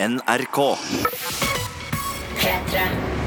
[0.00, 0.78] NRK.
[2.38, 3.17] P3.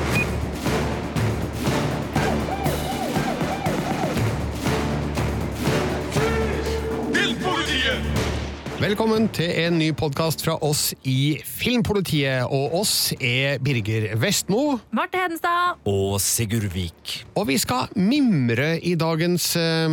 [8.82, 12.50] Velkommen til en ny podkast fra oss i Filmpolitiet.
[12.50, 14.80] Og oss er Birger Vestmo.
[14.90, 15.84] Marte Hedenstad.
[15.86, 17.20] Og Sigurd Vik.
[17.38, 19.52] Og vi skal mimre i dagens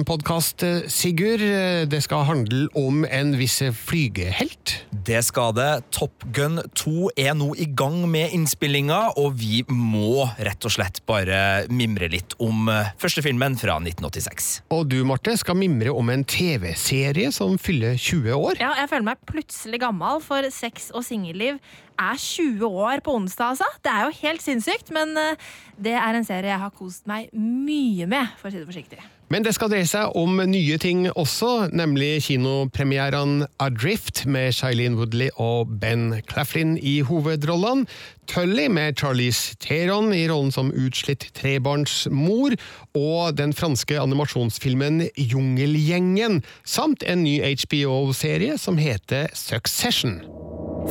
[0.08, 1.44] podkast, Sigurd.
[1.92, 4.78] Det skal handle om en viss flygehelt.
[5.04, 5.68] Det skal det.
[5.92, 11.02] Top Gun 2 er nå i gang med innspillinga, og vi må rett og slett
[11.04, 14.50] bare mimre litt om eh, første filmen fra 1986.
[14.72, 18.64] Og du, Marte, skal mimre om en TV-serie som fyller 20 år.
[18.64, 21.58] Ja, jeg føler meg plutselig gammel, for sex og singelliv
[21.98, 23.68] er 20 år på onsdag, altså.
[23.82, 27.32] Det er jo helt sinnssykt, men eh, det er en serie jeg har kost meg
[27.34, 29.02] mye med, for å si det forsiktig.
[29.28, 35.28] Men det skal dreie seg om nye ting også, nemlig kinopremierene Adrift med Shailene Woodley
[35.36, 37.84] og Ben Claflin i hovedrollene,
[38.28, 42.56] Tully med Charlize Theron i rollen som utslitt trebarnsmor,
[42.96, 50.22] og den franske animasjonsfilmen Jungelgjengen, samt en ny HBO-serie som heter Succession.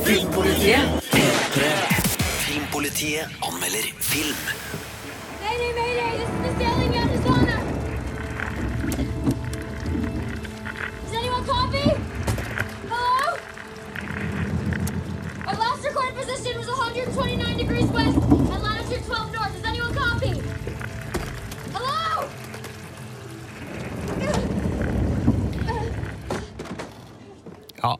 [0.06, 1.10] Filmpolitiet.
[2.46, 4.42] Filmpolitiet anmelder film.
[5.42, 5.87] Nei, nei, this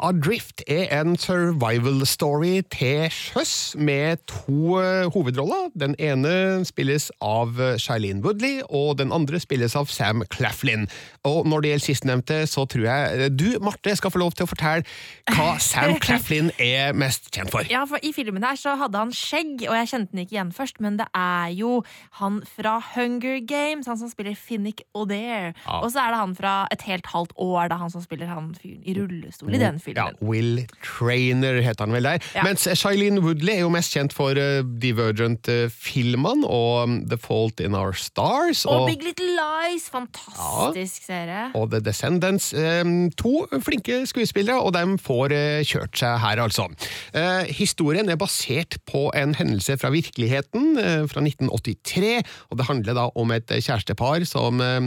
[0.09, 5.71] Adrift er en survival story til sjøs med to eh, hovedroller.
[5.81, 10.87] Den ene spilles av eh, Shailene Woodley, og den andre spilles av Sam Claflin.
[11.29, 14.45] Og når det gjelder sistnevnte, så tror jeg eh, du, Marte, skal få lov til
[14.45, 14.85] å fortelle
[15.33, 17.65] hva Sam Claflin er mest kjent for.
[17.73, 20.53] Ja, for I filmen her så hadde han skjegg, og jeg kjente den ikke igjen
[20.57, 21.79] først, men det er jo
[22.21, 25.55] han fra Hunger Games, han som spiller Finnick O'Dare.
[25.65, 25.81] Ja.
[25.81, 28.53] Og så er det han fra Et helt halvt år, da han som spiller han
[28.59, 30.03] fyren i rullestol i den filmen.
[30.05, 30.58] Ja, filmen.
[30.59, 32.23] Will Trainer heter han vel der.
[32.35, 32.43] Ja.
[32.47, 37.75] Mens Shailene Woodley er jo mest kjent for uh, Divergent-filmene og um, The Fault in
[37.79, 38.65] Our Stars.
[38.69, 41.49] Og Big Little Lies, fantastisk serie.
[41.59, 42.51] og The Descendants.
[42.55, 42.85] Eh,
[43.19, 46.69] To flinke skuespillere, og de får eh, kjørt seg her, altså.
[47.17, 52.99] Eh, Historien er basert på en hendelse fra virkeligheten eh, fra 1983, og det handler
[52.99, 54.81] da om et kjærestepar som eh,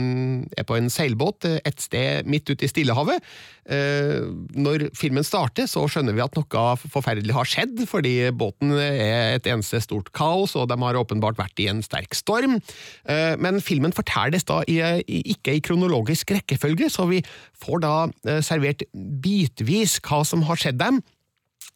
[0.58, 3.22] er på en seilbåt eh, et sted midt ute i Stillehavet.
[3.70, 4.24] Eh,
[4.58, 9.46] Når filmen starter, så skjønner vi at noe forferdelig har skjedd, fordi båten er et
[9.46, 12.58] eneste stort kaos, og de har åpenbart vært i en sterk storm.
[13.06, 17.22] Eh, Men filmen fortelles da ikke i kronologisk rekkefølge, så vi
[17.62, 17.96] får da
[18.26, 21.02] eh, servert bitvis hva som har skjedd dem.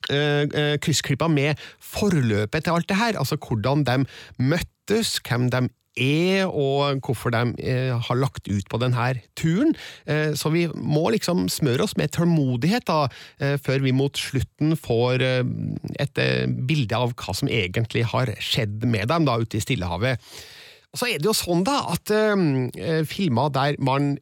[0.06, 4.04] Kryssklippa med forløpet til alt det her, altså hvordan de
[4.38, 5.64] møttes, hvem de
[5.96, 9.08] er, og hvorfor de eh, har lagt ut på denne
[9.38, 9.74] turen.
[10.06, 13.06] Eh, så vi må liksom smøre oss med tålmodighet da,
[13.40, 16.18] eh, før vi mot slutten får et
[16.68, 20.20] bilde av hva som egentlig har skjedd med dem da ute i Stillehavet.
[20.96, 24.14] Og så er det jo sånn da, at uh, filmer der man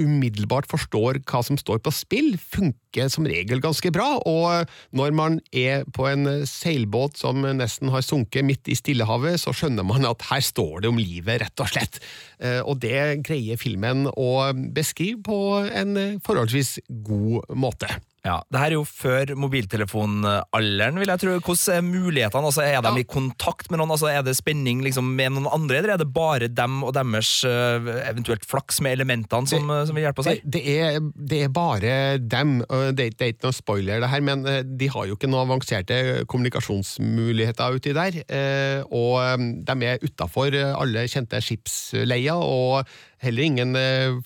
[0.00, 5.36] umiddelbart forstår hva som står på spill, funker som regel ganske bra, og når man
[5.52, 10.24] er på en seilbåt som nesten har sunket midt i Stillehavet, så skjønner man at
[10.30, 12.00] her står det om livet, rett og slett.
[12.40, 14.32] Uh, og det greier filmen å
[14.72, 17.92] beskrive på en forholdsvis god måte.
[18.24, 21.34] Ja, det her er jo før mobiltelefonalderen, vil jeg tro.
[21.44, 22.48] Hvordan er mulighetene?
[22.48, 22.96] Altså, er de Ja.
[22.96, 23.90] i kontakt med noen?
[23.92, 27.44] Altså, er det spenning liksom, med noen andre, eller er det bare dem og deres
[27.44, 30.50] eh, eventuelt flaks med elementene som, det, som vil hjelpe oss Det, her?
[30.56, 31.00] det, er,
[31.32, 32.54] det er bare dem.
[32.96, 35.44] Det, det er ikke noe spoiler, det her, men eh, de har jo ikke noen
[35.44, 38.22] avanserte kommunikasjonsmuligheter uti der.
[38.28, 39.36] eh, Og eh,
[39.68, 40.48] de er utafor
[40.80, 42.88] alle kjente skipsleier, og
[43.22, 43.76] heller ingen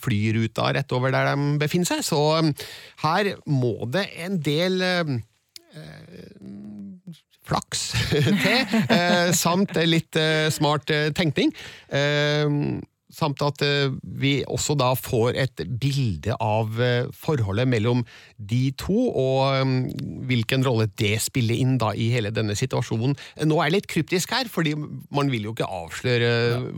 [0.01, 2.05] flyruta flyruter rett over der de befinner seg.
[2.07, 2.53] Så eh,
[3.05, 5.17] her må det en del eh,
[7.49, 7.93] flaks
[8.45, 11.53] til, eh, samt litt eh, smart eh, tenkning.
[13.19, 18.05] Samt at eh, vi også da får et bilde av eh, forholdet mellom
[18.39, 19.73] de to, og eh,
[20.29, 23.17] hvilken rolle det spiller inn da i hele denne situasjonen.
[23.49, 24.77] Nå er jeg litt kryptisk her, fordi
[25.15, 26.31] man vil jo ikke avsløre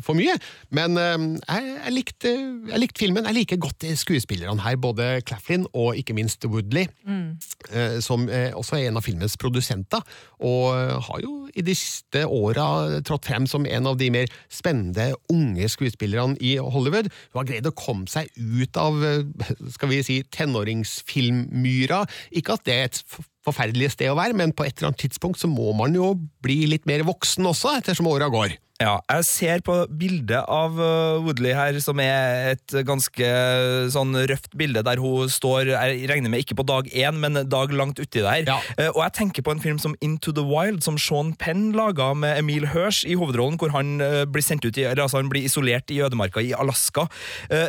[0.04, 0.37] for mye,
[0.76, 2.34] men eh, jeg, jeg, likte,
[2.72, 3.28] jeg likte filmen.
[3.31, 8.00] Jeg liker godt skuespillerne her, både Claflin og ikke minst Woodley mm.
[8.04, 10.04] som også er en av filmens produsenter,
[10.40, 10.72] og
[11.06, 15.69] har jo i de siste åra trådt frem som en av de mer spennende unge
[15.72, 17.11] skuespillerne i Hollywood.
[17.32, 22.05] Hun har greid å komme seg ut av eh, skal vi si, tenåringsfilmmyra.
[22.38, 23.03] Ikke at det er et
[23.47, 26.12] forferdelig sted å være, men på et eller annet tidspunkt så må man jo
[26.44, 28.59] bli litt mer voksen også, ettersom åra går.
[28.81, 34.17] Ja, jeg ser på bildet av uh, Woodley her, som er et ganske uh, sånn
[34.31, 38.00] røft bilde, der hun står Jeg regner med ikke på dag én, men dag langt
[38.00, 38.49] uti der.
[38.49, 38.56] Ja.
[38.79, 42.15] Uh, og jeg tenker på en film som Into the Wild, som Sean Penn laga
[42.17, 43.99] med Emil Hirsch i hovedrollen, hvor han
[44.32, 47.05] blir sendt ut i, eller altså han blir isolert i ødemarka i Alaska.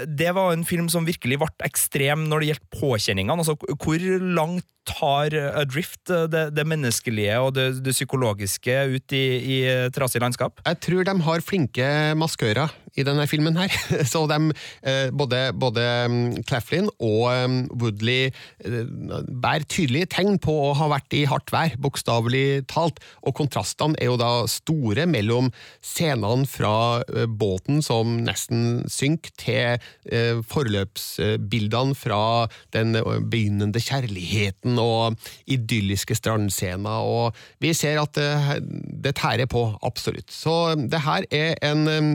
[0.08, 3.42] Det var en film som virkelig ble ekstrem når det gjaldt påkjenningene.
[3.42, 4.06] Altså, hvor
[4.38, 9.58] langt tar Adrift det, det menneskelige og det, det psykologiske ut i, i
[9.94, 10.62] trasig landskap?
[10.66, 11.88] Jeg tror de har flinke
[12.20, 13.72] maskører i denne filmen her.
[14.12, 14.38] Så de,
[14.84, 18.32] eh, både, både mm, Claflin og mm, Woodley
[18.66, 18.92] eh,
[19.42, 23.00] bærer tydelige tegn på å ha vært i hardt vær, bokstavelig talt.
[23.24, 25.52] Og kontrastene er jo da store mellom
[25.86, 29.80] scenene fra eh, båten som nesten synker, til
[30.50, 32.94] forløpsbildene fra den
[33.32, 35.18] begynnende kjærligheten og
[35.52, 37.06] idylliske strandscener.
[37.06, 40.30] Og vi ser at det tærer på, absolutt.
[40.34, 42.12] Så det her er en um,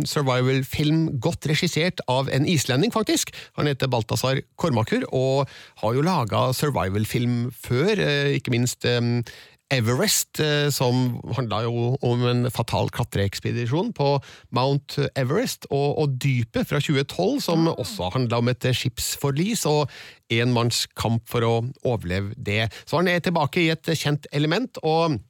[0.66, 3.32] survival-film godt regissert av en islending, faktisk.
[3.56, 5.48] Han heter Balthazar Kormakur, og
[5.82, 9.22] har jo laga survival-film før, eh, ikke minst um,
[9.70, 14.20] Everest, eh, som handla jo om en fatal klatreekspedisjon på
[14.54, 19.90] Mount Everest, og, og Dypet fra 2012, som også handla om et skipsforlis og
[20.30, 21.54] en manns kamp for å
[21.84, 22.70] overleve det.
[22.86, 24.78] Så han er tilbake i et kjent element.
[24.84, 25.25] og Eh,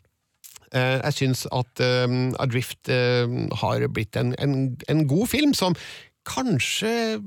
[0.80, 3.24] Jeg syns at um, Adrift eh,
[3.62, 5.76] har blitt en, en, en god film som
[6.26, 7.18] kanskje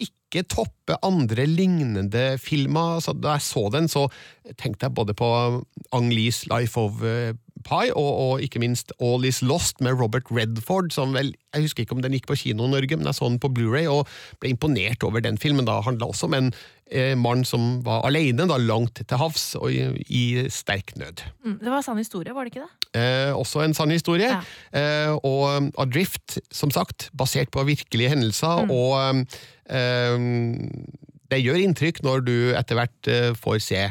[0.00, 3.00] ikke topper andre lignende filmer.
[3.02, 4.06] Så da jeg så den, så
[4.56, 5.30] tenkte jeg både på
[5.92, 7.02] Ang Lees Life of
[7.60, 11.62] eh, Pi, og, og ikke minst All Is Lost med Robert Redford, som vel Jeg
[11.68, 13.86] husker ikke om den gikk på kino i Norge, men jeg så den på Blu-ray
[13.90, 14.06] og
[14.40, 15.66] ble imponert over den filmen.
[15.66, 16.50] Da handla også om en
[16.90, 21.24] eh, mann som var alene, da langt til havs og i, i sterk nød.
[21.44, 23.00] Mm, det var en sann historie, var det ikke det?
[23.00, 24.30] Eh, også en sann historie.
[24.30, 24.40] Ja.
[24.78, 28.70] Eh, og Adrift, som sagt, basert på virkelige hendelser, Mm.
[28.70, 29.26] og
[29.70, 30.18] eh,
[31.30, 33.82] det gjør inntrykk når du etter hvert eh, får se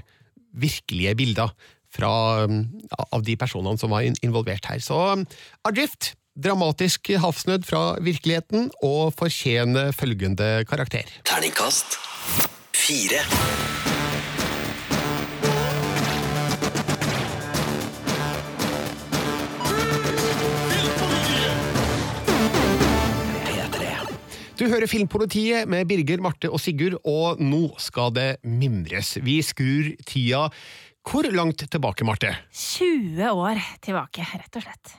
[0.59, 1.51] virkelige bilder
[1.95, 2.63] fra, um,
[3.09, 4.83] av de personene som var involvert her.
[4.83, 5.25] Så um,
[5.67, 11.09] Adrift, dramatisk havsnød fra virkeligheten, og fortjener følgende karakter.
[11.27, 11.99] Terningkast
[12.89, 13.25] fire.
[24.59, 29.13] Du hører Filmpolitiet med Birger, Marte og Sigurd, og nå skal det mimres.
[29.23, 30.49] Vi skrur tida
[31.09, 32.35] hvor langt tilbake, Marte?
[32.53, 34.97] 20 år tilbake, rett og slett.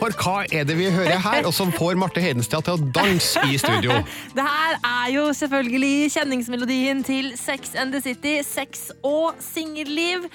[0.00, 3.42] For hva er det vi hører her, og som får Marte Hedenstad til å danse
[3.50, 3.98] i studio?
[4.36, 10.30] Det her er jo selvfølgelig kjenningsmelodien til Sex and the City, sex og singelliv.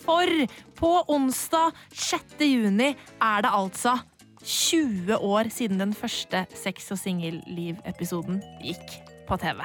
[0.00, 0.30] For
[0.78, 2.38] på onsdag 6.
[2.46, 3.98] juni er det altså
[4.44, 9.60] 20 år siden den første sex og singelliv-episoden gikk på TV.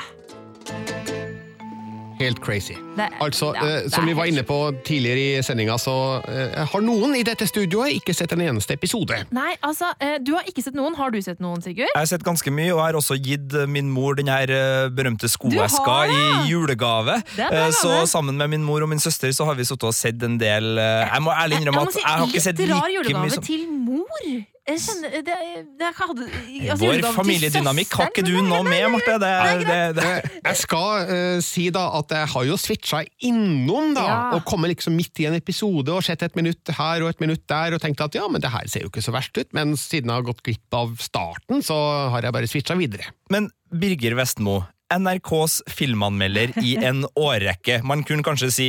[2.15, 2.73] Helt crazy.
[2.95, 6.65] Det- Altså, ja, eh, Som er vi var inne på tidligere i sendinga, så eh,
[6.65, 9.25] har noen i dette studioet ikke sett en eneste episode.
[9.31, 10.95] Nei, altså, eh, Du har ikke sett noen.
[10.95, 11.89] Har du sett noen, Sigurd?
[11.93, 14.89] Jeg har sett ganske mye, og jeg har også gitt min mor den her eh,
[14.89, 16.43] berømte skoeska har ja.
[16.45, 17.21] i julegave.
[17.35, 19.83] Det er Eh, Så sammen med min mor og min søster så har vi sittet
[19.83, 22.41] og sett en del eh, Jeg må ærlig innrømme må at si, jeg har ikke
[22.41, 24.45] sett Litt rar julegave til mor.
[24.65, 25.33] Jeg kjenner, det,
[25.77, 26.23] det hadde,
[26.71, 29.17] altså, Vår familiedynamikk har ikke du noe med, Marte.
[29.21, 33.03] Det, er- det, det, Eh, Jeg skal uh, si da at jeg har jo switcha
[33.29, 34.15] innom, da, Ja.
[34.33, 37.43] og kommet liksom midt i en episode og sett et minutt her og et minutt
[37.47, 39.75] der, og tenkt at ja, men det her ser jo ikke så verst ut, men
[39.77, 41.77] siden jeg har gått glipp av starten, så
[42.15, 43.05] har jeg bare switcha videre.
[43.29, 47.83] Men Birger Vestmo, NRKs filmanmelder i en årrekke.
[47.85, 48.67] Man kunne kanskje si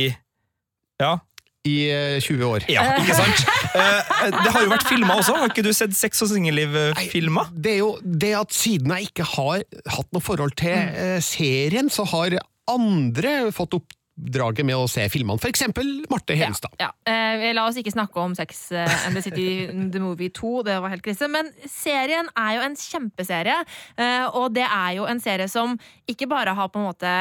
[1.01, 1.17] ja,
[1.67, 2.67] I eh, 20 år.
[2.71, 3.45] ja, ikke sant?
[3.77, 5.35] Eh, det har jo vært filmer også.
[5.37, 7.51] Har ikke du sett Sex og singelliv-filmer?
[7.53, 9.61] Det er jo det at siden jeg ikke har
[9.97, 12.39] hatt noe forhold til eh, serien, så har
[12.71, 15.37] andre fått oppdraget med å se filmene.
[15.51, 16.73] Eksempel Marte Hedenstad.
[16.81, 17.51] Ja, ja.
[17.53, 20.93] La oss ikke snakke om Sex eh, and the City The Movie 2, det var
[20.93, 21.29] helt krise.
[21.31, 23.59] Men serien er jo en kjempeserie,
[23.97, 25.77] eh, og det er jo en serie som
[26.09, 27.13] ikke bare har på en måte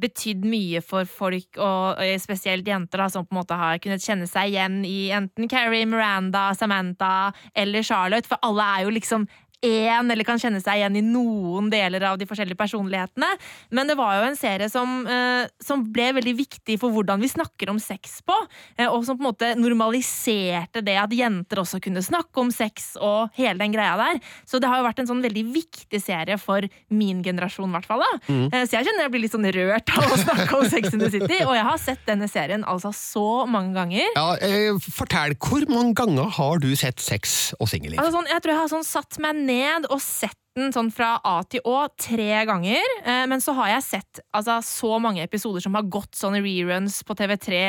[0.00, 4.26] betydd mye for folk, og spesielt jenter, da, som på en måte har kunnet kjenne
[4.30, 9.28] seg igjen i enten Carrie, Miranda, Samantha eller Charlotte, for alle er jo liksom
[9.64, 13.30] én, eller kan kjenne seg igjen i noen deler av de forskjellige personlighetene.
[13.74, 17.30] Men det var jo en serie som, eh, som ble veldig viktig for hvordan vi
[17.32, 18.36] snakker om sex på,
[18.78, 22.94] eh, og som på en måte normaliserte det at jenter også kunne snakke om sex
[23.00, 24.20] og hele den greia der.
[24.46, 27.88] Så det har jo vært en sånn veldig viktig serie for min generasjon, i hvert
[27.88, 28.04] fall.
[28.04, 28.20] da.
[28.28, 31.00] Eh, Så jeg kjenner jeg blir litt sånn rørt av å snakke om Sex in
[31.00, 34.06] the City, og jeg har sett denne serien altså så mange ganger.
[34.16, 37.98] Ja, eh, fortell, hvor mange ganger har du sett Sex og singelliv?
[38.00, 39.53] Altså sånn, jeg tror jeg har sånn satt meg ned
[39.90, 42.82] og sett den sånn fra A til Å tre ganger.
[43.02, 47.00] Eh, men så har jeg sett altså, så mange episoder som har gått sånne reruns
[47.06, 47.60] på TV3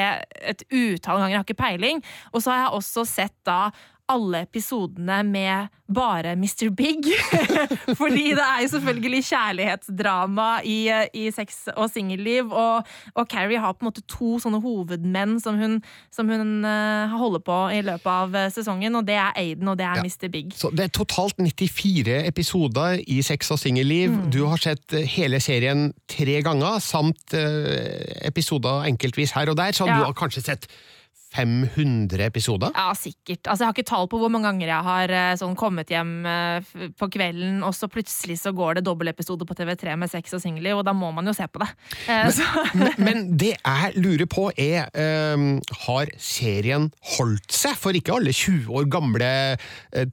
[0.53, 1.33] et utall ganger.
[1.33, 2.03] Jeg har ikke peiling.
[2.33, 3.59] Og så har jeg også sett da
[4.11, 6.69] alle episodene med bare Mr.
[6.77, 7.05] Big.
[7.99, 10.77] Fordi det er jo selvfølgelig kjærlighetsdrama i,
[11.13, 12.49] i sex og singelliv.
[12.53, 12.85] Og,
[13.15, 15.77] og Carrie har på en måte to sånne hovedmenn som hun,
[16.13, 19.77] som hun uh, holder på i løpet av eh, sesongen, og det er Aiden og
[19.81, 20.05] det er Ja.
[20.05, 20.29] Mr.
[20.33, 20.53] Big.
[20.57, 24.11] Så det er totalt 94 episoder i Sex og singelliv.
[24.13, 24.25] Mm.
[24.33, 27.79] Du har sett eh, hele serien tre ganger, samt uh,
[28.25, 29.99] episoder enkeltvis her og der, så Ja.
[29.99, 30.69] du har kanskje sett
[31.35, 32.71] 500 episoder?
[32.75, 33.43] Ja, sikkert.
[33.47, 36.13] Altså, jeg har ikke tall på hvor mange ganger jeg har eh, sånn, kommet hjem
[36.29, 40.43] eh, på kvelden, og så plutselig så går det dobbeltepisode på TV3 med sex og
[40.43, 41.69] singler, og da må man jo se på det.
[42.07, 42.31] Eh,
[42.75, 44.87] Men, men det jeg lurer på er,
[45.35, 47.75] um, har serien holdt seg?
[47.79, 49.29] For ikke alle 20 år gamle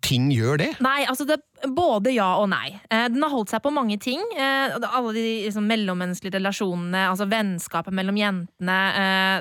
[0.04, 0.70] ting gjør det.
[0.84, 2.72] Nei, altså det både ja og nei.
[2.90, 4.20] Den har holdt seg på mange ting.
[4.34, 8.78] Alle de liksom, mellommenneskelige relasjonene, altså vennskapet mellom jentene,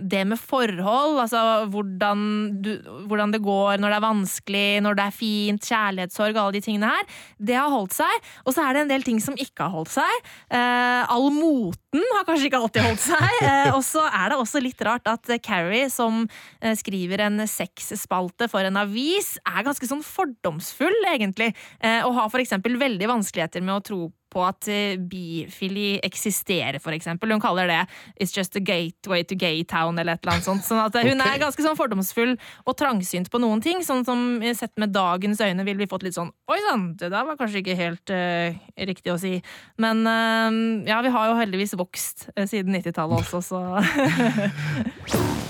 [0.05, 2.21] det med forhold, altså hvordan,
[2.63, 2.71] du,
[3.09, 6.91] hvordan det går når det er vanskelig, når det er fint, kjærlighetssorg, alle de tingene
[6.91, 7.09] her,
[7.39, 8.29] det har holdt seg.
[8.45, 10.29] Og så er det en del ting som ikke har holdt seg.
[10.51, 13.27] Eh, All moten har kanskje ikke alltid holdt seg.
[13.51, 16.23] Eh, Og så er det også litt rart at Carrie, som
[16.61, 21.51] eh, skriver en sexspalte for en avis, er ganske sånn fordomsfull, egentlig.
[21.81, 26.79] Eh, Og har for eksempel veldig vanskeligheter med å tro på at eh, bifili eksisterer,
[26.79, 27.31] for eksempel.
[27.31, 30.63] Hun kaller det 'It's just a gateway to gaytown', eller et eller annet sånt.
[30.63, 31.35] Sånn at eh, hun okay.
[31.35, 33.83] er ganske sånn fordomsfull og trangsynt på noen ting.
[33.83, 37.11] Sånn som eh, sett med dagens øyne ville vi fått litt sånn 'oi sann, det
[37.11, 39.41] der var kanskje ikke helt uh, riktig å si'.
[39.77, 40.49] Men uh,
[40.87, 43.59] ja, vi har jo heldigvis vokst uh, siden 90-tallet også, så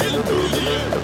[0.00, 0.90] P3.
[0.94, 0.99] Du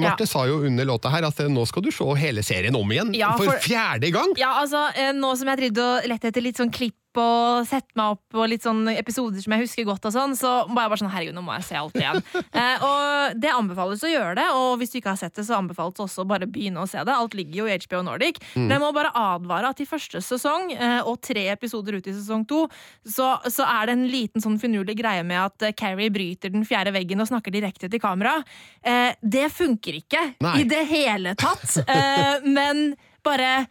[0.00, 2.90] Marte sa jo under låta her at eh, nå skal du se hele serien om
[2.92, 3.14] igjen.
[3.14, 4.32] Ja, for, for- fjerde gang!
[4.36, 7.66] Ja, altså, eh, nå som jeg har drevet og lett etter litt sånn klipp og
[7.68, 10.82] sett meg opp på litt sånn episoder som jeg husker godt, og sånn, så må
[10.82, 12.22] jeg bare sånn, herregud, nå må jeg se alt igjen.
[12.54, 15.56] Eh, og det anbefales å gjøre det, og hvis du ikke har sett det, så
[15.56, 17.14] anbefales også å bare begynne å se det.
[17.14, 18.38] Alt ligger jo i HBO Nordic.
[18.54, 22.14] Men jeg må bare advare at i første sesong, eh, og tre episoder ut i
[22.14, 22.62] sesong to,
[23.02, 26.66] så, så er det en liten sånn finurlig greie med at eh, Carrie bryter den
[26.68, 28.36] fjerde veggen og snakker direkte til kamera.
[28.84, 30.58] Eh, det funker ikke Nei.
[30.62, 31.80] i det hele tatt.
[31.84, 32.92] Eh, men
[33.24, 33.64] bare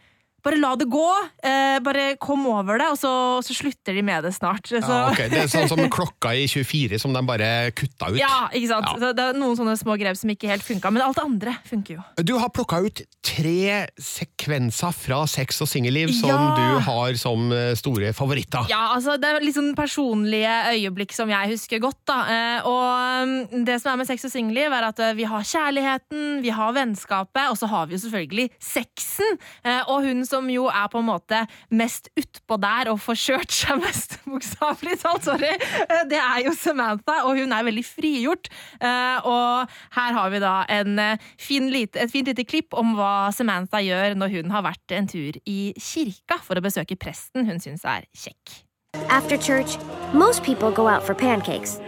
[0.44, 1.04] bare la det gå.
[1.44, 3.12] Eh, bare kom over det, og så,
[3.46, 4.68] så slutter de med det snart.
[4.68, 5.22] Så, Ja, ok.
[5.32, 8.18] Det er sånn som klokka i 24 som de bare kutta ut.
[8.20, 8.90] Ja, ikke sant?
[8.92, 8.98] Ja.
[9.00, 11.56] Så det er noen sånne små grep som ikke helt funka, men alt det andre
[11.68, 12.04] funker jo.
[12.22, 16.54] Du har plukka ut tre sekvenser fra Sex og singelliv som Ja.
[16.58, 18.66] du har som eh, store favoritter.
[18.70, 22.00] Ja, altså Det er litt sånn personlige øyeblikk som jeg husker godt.
[22.06, 22.18] da.
[22.28, 25.40] Eh, og mm, det som er med sex og singelliv, er at eh, vi har
[25.46, 29.38] kjærligheten, vi har vennskapet, og så har vi jo selvfølgelig sexen.
[29.64, 33.54] Eh, og hun som jo er på en måte mest utpå der og får kjørt
[33.54, 38.50] seg mest, bokstavelig talt, sorry, eh, det er jo Samantha, og hun er veldig frigjort.
[38.80, 42.94] Eh, og her har vi da en eh, fin lite, et fint lite klipp om
[42.98, 47.48] hva Samantha gjør når hun har vært en tur i kirka for å besøke presten
[47.48, 48.62] hun syns er kjekk.
[49.10, 49.78] After church,
[50.14, 51.80] most people go out for pancakes.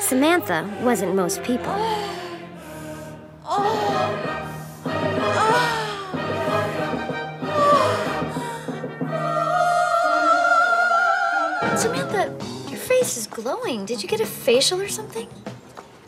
[0.00, 1.74] Samantha wasn't most people.
[11.80, 12.28] Samantha,
[12.68, 13.86] your face is glowing.
[13.86, 15.26] Did you get a facial or something?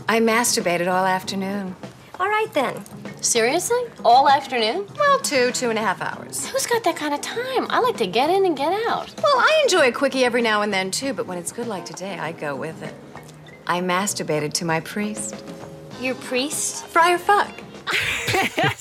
[0.06, 1.74] I masturbated all afternoon.
[2.20, 2.84] All right then.
[3.22, 3.80] Seriously?
[4.04, 4.86] All afternoon?
[4.98, 6.46] Well, two, two and a half hours.
[6.48, 7.68] Who's got that kind of time?
[7.70, 9.14] I like to get in and get out.
[9.22, 11.86] Well, I enjoy a quickie every now and then, too, but when it's good like
[11.86, 12.94] today, I go with it.
[13.66, 15.42] I masturbated to my priest.
[16.02, 16.84] Your priest?
[16.88, 17.50] Friar Fuck.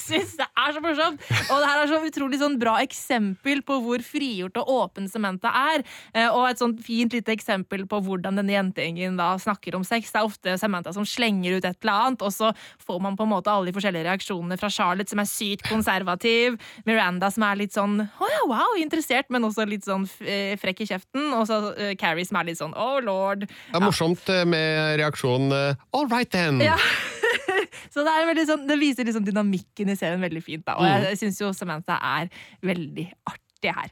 [0.61, 1.23] Er så morsomt!
[1.49, 5.49] Og det her er så utrolig sånn bra eksempel på hvor frigjort og åpen Samantha
[5.73, 5.83] er.
[6.13, 10.11] Eh, Og et sånt fint lite eksempel på hvordan denne jentegjengen da snakker om sex.
[10.11, 12.51] Det er ofte Samantha som slenger ut et eller annet, og så
[12.81, 16.59] får man på en måte alle de forskjellige reaksjonene fra Charlotte, som er sykt konservativ,
[16.85, 20.85] Miranda som er litt sånn å ja, wow, interessert, men også litt sånn eh, frekk
[20.85, 23.47] i kjeften, og så eh, Carrie som er litt sånn oh lord.
[23.47, 26.61] Det er morsomt med reaksjonen All right then.
[26.61, 26.77] Ja.
[27.91, 30.50] Så det, er veldig sånn, det viser liksom dynamikken i serien veldig fint.
[30.57, 30.75] Da.
[30.79, 32.31] Og jeg, jeg syns jo Samantha er
[32.65, 33.91] veldig artig her.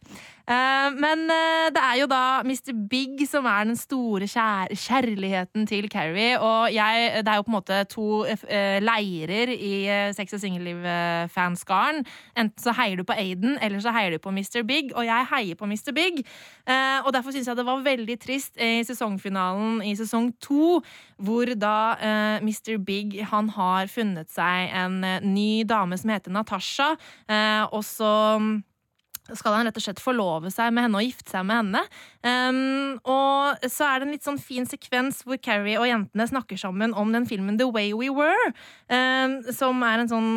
[0.50, 2.74] Eh, men eh, det er jo da Mr.
[2.90, 6.40] Big som er den store kjær kjærligheten til Carrie.
[6.42, 9.74] Og jeg, det er jo på en måte to eh, leirer i
[10.18, 12.02] Sex og singelliv-fanskaren.
[12.34, 14.64] Enten så heier du på Aiden, eller så heier du på Mr.
[14.66, 14.90] Big.
[14.96, 15.94] Og jeg heier på Mr.
[15.94, 16.24] Big.
[17.06, 20.80] Og derfor syns jeg det var veldig trist i sesongfinalen i sesong to,
[21.18, 22.78] hvor da Mr.
[22.86, 25.00] Big han har funnet seg en
[25.34, 26.92] ny dame som heter Natasha,
[27.74, 28.14] og så
[29.38, 31.84] skal han rett og slett forlove seg med henne og gifte seg med henne.
[32.24, 36.60] Um, og så er det en litt sånn fin sekvens hvor Carrie og jentene snakker
[36.60, 38.54] sammen om den filmen The Way We Were,
[38.90, 40.32] um, som er en sånn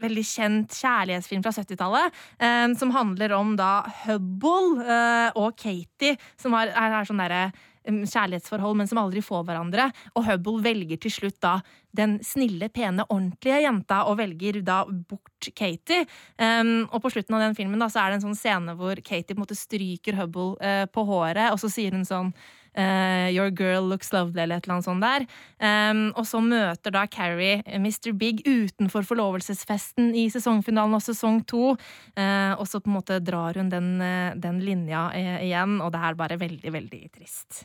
[0.00, 3.72] veldig kjent kjærlighetsfilm fra 70-tallet, um, som handler om da
[4.04, 7.44] Hubble uh, og Katie, som er, er, er sånn derre
[7.86, 9.88] kjærlighetsforhold, men som aldri får hverandre.
[10.14, 11.58] Og Hubble velger til slutt da
[11.96, 16.04] den snille, pene, ordentlige jenta, og velger da bort Katie.
[16.38, 19.00] Um, og på slutten av den filmen da, så er det en sånn scene hvor
[19.02, 22.34] Katie på en måte stryker Hubble uh, på håret, og så sier hun sånn
[22.74, 25.26] eh, Your girl looks lovely, eller et eller annet sånt der.
[25.60, 28.12] Um, og så møter da Carrie eh, Mr.
[28.16, 31.74] Big utenfor forlovelsesfesten i sesongfinalen av sesong to.
[32.18, 36.04] Uh, og så på en måte drar hun den, uh, den linja igjen, og det
[36.04, 37.64] er bare veldig, veldig trist.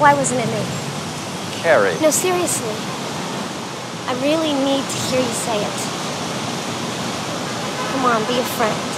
[0.00, 0.64] Why wasn't it me?
[1.62, 1.94] Carrie.
[2.02, 2.74] No, seriously.
[4.08, 5.78] I really need to hear you say it.
[7.92, 8.92] Come on, be a friend.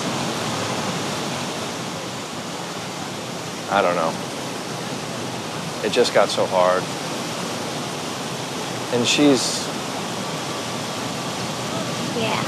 [3.71, 4.34] I don't know.
[5.85, 6.83] It just got so hard.
[8.95, 9.69] And she's.
[12.17, 12.41] Yeah.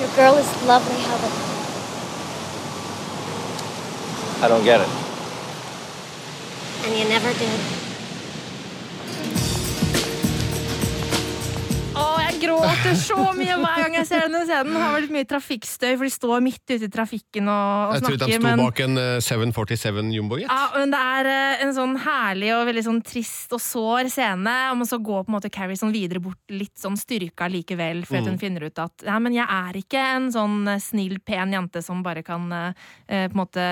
[0.00, 1.50] Your girl is lovely, Hubble.
[4.42, 4.88] I don't get it.
[6.84, 7.60] And you never did.
[11.94, 14.72] Å, jeg gråter så mye hver gang jeg ser denne scenen.
[14.74, 18.04] Det har vært mye trafikkstøy, for de står midt ute i trafikken og, og Jeg
[18.06, 18.40] trodde de snakker.
[18.40, 18.62] sto men...
[18.64, 20.46] bak en eh, 747 jumbojet.
[20.48, 24.56] Ja, men Det er eh, en sånn herlig og veldig sånn trist og sår scene.
[24.74, 28.22] Og så går på en måte Carrie sånn videre bort litt sånn styrka likevel, fordi
[28.24, 31.54] at hun finner ut at ja, men jeg er ikke en sånn eh, snill, pen
[31.56, 32.72] jente som bare kan eh,
[33.06, 33.64] på en måte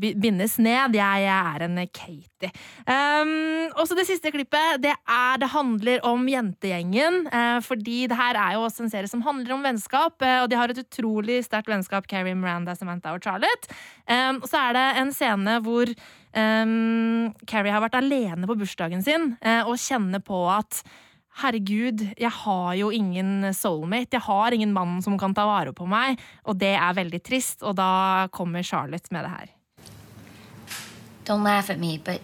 [0.00, 0.96] bindes ned.
[0.96, 2.50] Jeg, jeg er en Katie.
[2.88, 4.80] Um, og så det siste klippet.
[4.84, 7.24] Det er Det handler om jentegjengen.
[7.64, 10.58] fordi det her er jo også en serie som handler om vennskap, eh, og de
[10.58, 13.70] har et utrolig sterkt vennskap, Carrie, Miranda, Samantha og Charlotte.
[14.08, 19.04] Um, og så er det en scene hvor um, Carrie har vært alene på bursdagen
[19.04, 20.84] sin uh, og kjenner på at
[21.34, 24.14] Herregud, jeg har jo ingen soulmate.
[24.14, 27.64] Jeg har ingen mann som kan ta vare på meg, og det er veldig trist.
[27.66, 29.50] Og da kommer Charlotte med det her.
[31.26, 32.20] Don't laugh at me, but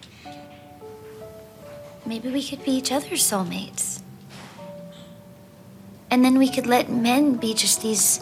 [2.05, 4.01] maybe we could be each other's soulmates.
[6.11, 8.21] And then we could let men be just these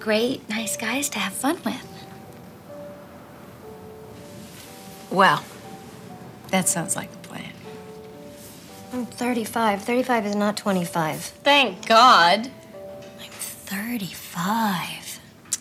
[0.00, 1.86] great, nice guys to have fun with.
[5.10, 5.44] Well,
[6.48, 7.52] that sounds like a plan.
[8.92, 9.82] I'm 35.
[9.82, 11.20] 35 is not 25.
[11.20, 12.50] Thank God.
[13.20, 15.20] I'm 35.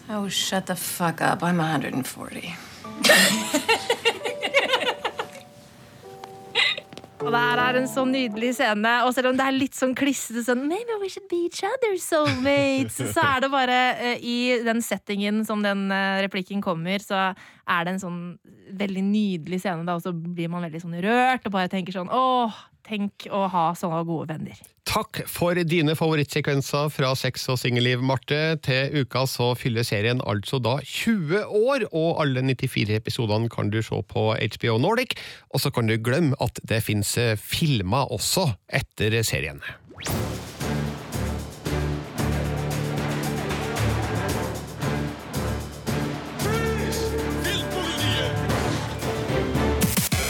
[0.10, 1.44] Oh, shut the fuck up.
[1.44, 2.56] I'm 140.
[7.28, 9.92] Og det her er en så nydelig scene, og selv om det er litt sånn
[10.00, 14.38] klissete sånn Maybe we should be each other's soulmates, så er det bare uh, i
[14.64, 17.34] den settingen som den uh, replikken kommer, så
[17.68, 18.22] er det en sånn
[18.80, 22.08] veldig nydelig scene, da, og så blir man veldig sånn rørt og bare tenker sånn
[22.16, 22.56] Åh,
[22.88, 24.60] tenk å ha sånne gode venner.
[24.88, 28.56] Takk for dine favorittsekvenser fra Sex og singelliv, Marte.
[28.64, 33.82] Til uka så fyller serien altså da 20 år, og alle 94 episodene kan du
[33.84, 35.18] se på HBO Nordic.
[35.52, 39.60] Og så kan du glemme at det fins filmer også etter serien.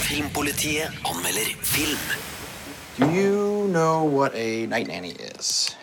[0.07, 2.36] Filmpolitiet anmelder film.
[2.97, 5.75] Do you know what a night nanny is?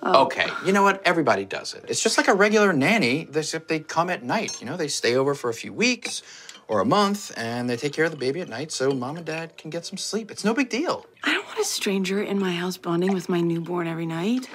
[0.00, 0.26] Oh.
[0.26, 1.02] Okay, you know what?
[1.04, 1.84] Everybody does it.
[1.88, 4.60] It's just like a regular nanny, except they come at night.
[4.60, 6.22] You know, they stay over for a few weeks
[6.68, 9.26] or a month, and they take care of the baby at night so mom and
[9.26, 10.30] dad can get some sleep.
[10.30, 11.04] It's no big deal.
[11.24, 14.48] I don't want a stranger in my house bonding with my newborn every night.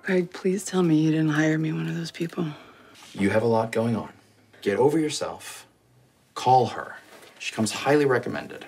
[0.00, 2.46] Greg, please tell me you didn't hire me one of those people.
[3.12, 4.08] You have a lot going on.
[4.62, 5.66] Get over yourself.
[6.34, 6.96] Call her.
[7.38, 8.64] She comes highly recommended.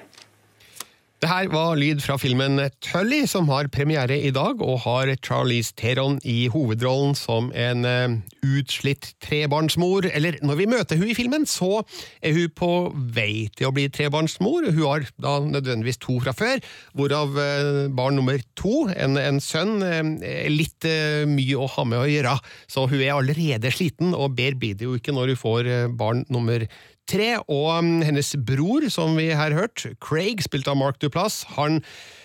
[1.24, 5.72] Det her var lyd fra filmen Tully, som har premiere i dag, og har Charlize
[5.72, 10.10] Theron i hovedrollen som en eh, utslitt trebarnsmor.
[10.10, 11.80] Eller når vi møter hun i filmen, så
[12.20, 12.70] er hun på
[13.16, 14.68] vei til å bli trebarnsmor.
[14.68, 16.60] Hun har da nødvendigvis to fra før,
[16.92, 20.04] hvorav eh, barn nummer to, en, en sønn, eh,
[20.44, 20.84] er litt
[21.24, 22.36] mye å ha med å gjøre.
[22.68, 26.26] Så hun er allerede sliten, og bedre blir det jo ikke når hun får barn
[26.28, 26.68] nummer
[27.10, 31.80] tre, og um, hennes bror, som vi her hørte, Craig, spilt av Mark Duplass, han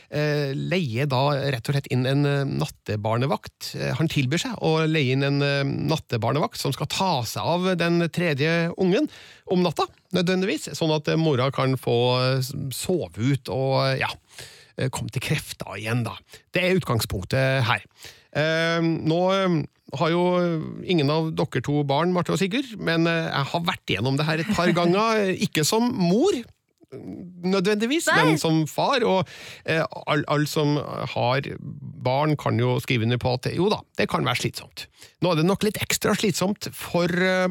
[0.10, 1.22] eh, leier da
[1.54, 3.74] rett og slett inn en eh, nattebarnevakt.
[3.78, 7.72] Eh, han tilbyr seg å leie inn en eh, nattebarnevakt som skal ta seg av
[7.80, 9.10] den tredje ungen
[9.50, 11.98] om natta, nødvendigvis, sånn at mora kan få
[12.74, 14.10] sove ut og ja,
[14.94, 16.16] komme til krefter igjen, da.
[16.56, 17.86] Det er utgangspunktet her.
[18.30, 19.60] Eh, nå eh,
[19.98, 20.24] har jo
[20.84, 24.28] ingen av dere to barn, Marte og Sigurd, men eh, jeg har vært igjennom det
[24.28, 25.30] her et par ganger.
[25.46, 26.36] Ikke som mor,
[27.46, 28.26] nødvendigvis, Nei.
[28.26, 29.04] men som far.
[29.06, 29.30] Og
[29.66, 30.78] eh, alle all som
[31.16, 34.88] har barn, kan jo skrive under på at jo da, det kan være slitsomt.
[35.24, 37.48] Nå er det nok litt ekstra slitsomt for eh,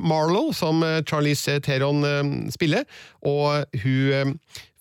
[0.57, 2.25] som eh, Charlize Theron eh,
[2.55, 2.89] spiller,
[3.27, 4.35] og hun eh,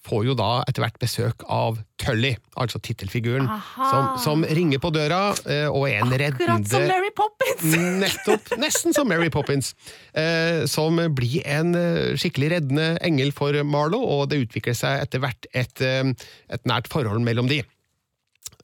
[0.08, 5.32] får jo da etter hvert besøk av Tully, altså tittelfiguren, som, som ringer på døra
[5.50, 7.78] eh, og en reddende Akkurat som Mary Poppins!
[8.04, 8.52] Nettopp.
[8.62, 9.74] Nesten som Mary Poppins.
[10.14, 15.24] Eh, som blir en eh, skikkelig reddende engel for Marlowe, og det utvikler seg etter
[15.24, 16.14] hvert et, eh,
[16.54, 17.64] et nært forhold mellom de.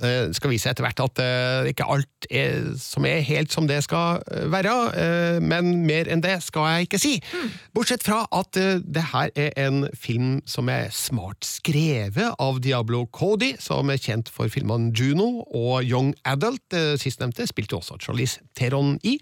[0.01, 3.77] Eh, skal vise etter hvert at eh, ikke alt er, som er helt som det
[3.85, 4.73] skal eh, være,
[5.45, 7.13] men mer enn det skal jeg ikke si.
[7.77, 13.53] Bortsett fra at det her er en film som er smart skrevet av Diablo Cody,
[13.61, 16.73] som er kjent for filmene Juno og Young Adult.
[17.01, 19.19] Sistnevnte spilte også Charlize Theron i.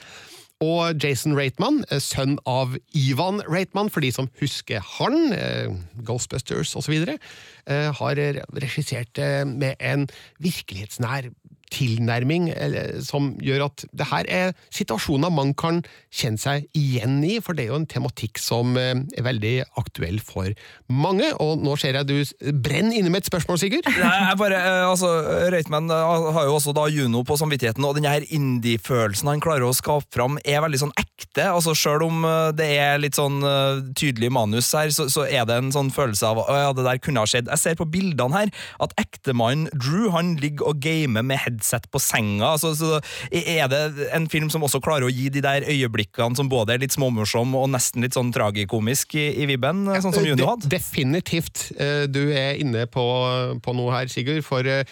[0.61, 5.73] Og Jason Reitman, eh, sønn av Ivan Reitman, for de som husker han, eh,
[6.05, 7.17] Ghostbusters osv.,
[7.65, 8.15] eh, har
[8.53, 10.07] regissert med en
[10.39, 11.31] virkelighetsnær
[11.71, 12.49] tilnærming
[13.05, 15.81] som gjør at det her er situasjoner man kan
[16.13, 20.19] kjenne seg igjen i, for det er jo en tematikk som eh, er veldig aktuell
[20.23, 20.51] for
[20.91, 21.29] mange.
[21.43, 23.87] Og nå ser jeg du brenner inne med et spørsmål, Sigurd.
[23.87, 25.11] Nei, jeg bare, eh, altså,
[25.53, 29.67] Reitman eh, har jo også da Juno på samvittigheten, og den her indie-følelsen han klarer
[29.69, 31.47] å skape fram, er veldig sånn ekte.
[31.47, 33.41] altså Selv om det er litt sånn
[33.97, 37.01] tydelig manus her, så, så er det en sånn følelse av at ja, det der
[37.03, 37.49] kunne ha skjedd.
[37.51, 38.51] Jeg ser på bildene her
[38.83, 41.60] at ektemannen Drew han ligger og gamer med headset
[41.91, 42.53] på senga.
[42.55, 42.99] altså så
[43.31, 46.83] Er det en film som også klarer å gi de der øyeblikkene som både er
[46.83, 50.69] litt småmorsom og nesten litt sånn tragikomisk i, i vibben, sånn som Juno hadde?
[50.71, 51.71] Definitivt.
[51.77, 53.05] Eh, Du er inne på,
[53.63, 54.43] på noe her, Sigurd.
[54.47, 54.83] For eh,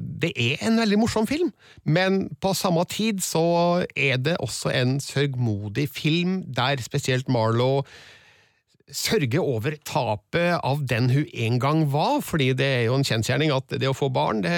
[0.00, 1.52] det er en veldig morsom film,
[1.84, 7.84] men på samme tid så er det også en sørgmodig film, der spesielt Marlowe
[8.96, 13.52] sørge over tapet av den hun en gang var, fordi det er jo en kjensgjerning
[13.54, 14.54] at det å få barn, det,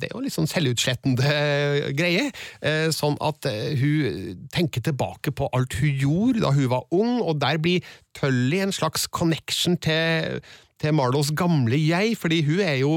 [0.00, 1.34] det er jo litt sånn selvutslettende
[1.98, 2.30] greie.
[2.60, 7.20] Eh, Sånn at eh, hun tenker tilbake på alt hun gjorde da hun var ung,
[7.22, 7.86] og der blir
[8.18, 10.40] Tully en slags connection til
[10.80, 12.94] til Marlos gamle jeg, fordi hun er jo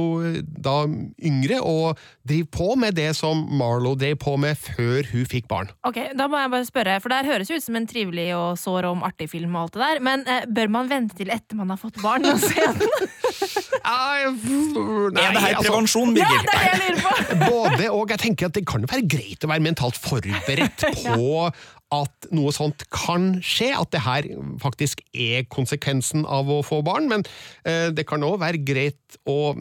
[0.64, 0.84] da
[1.24, 5.72] yngre og driver på med det som Marlo drev på med før hun fikk barn.
[5.88, 8.30] Ok, Da må jeg bare spørre, for det her høres jo ut som en trivelig
[8.38, 11.34] og sår om artig film, og alt det der, men eh, bør man vente til
[11.34, 12.88] etter man har fått barn og se den?
[13.84, 17.38] Nei, er det her prevensjon, prevensjon, Ja, det er det jeg lurer på!
[17.52, 18.12] Både og.
[18.14, 21.48] Jeg tenker at det kan jo være greit å være mentalt forberedt på
[21.94, 24.28] at noe sånt kan skje, at det her
[24.62, 27.26] faktisk er konsekvensen av å få barn, men
[27.68, 29.56] eh, det kan òg være greit å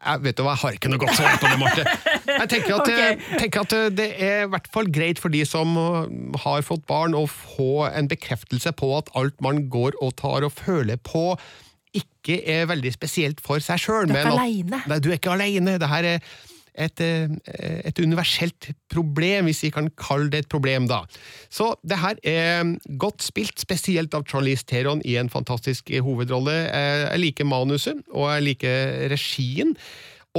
[0.00, 1.82] jeg vet du hva, jeg har ikke noe godt svar på det, Marte.
[2.24, 3.16] Jeg tenker at, okay.
[3.36, 5.74] tenker at det er i hvert fall greit for de som
[6.40, 10.54] har fått barn, å få en bekreftelse på at alt man går og tar og
[10.56, 11.34] føler på,
[11.96, 14.08] ikke er veldig spesielt for seg sjøl.
[14.08, 14.80] Du er ikke alene.
[14.88, 15.76] Nei, du er ikke alene.
[15.82, 16.32] Det her er
[16.74, 21.02] et, eh, et universelt problem, hvis vi kan kalle det et problem, da.
[21.50, 26.56] Så det her er godt spilt, spesielt av Charlize Theron i en fantastisk hovedrolle.
[26.70, 29.76] Eh, Jeg liker manuset, og jeg liker regien.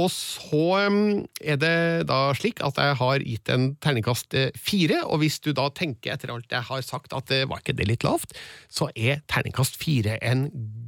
[0.00, 5.02] Og så um, er det da slik at jeg har gitt en terningkast eh, fire,
[5.04, 7.90] og hvis du da tenker etter alt jeg har sagt at det var ikke det
[7.90, 8.32] litt lavt,
[8.72, 10.46] så er terningkast fire en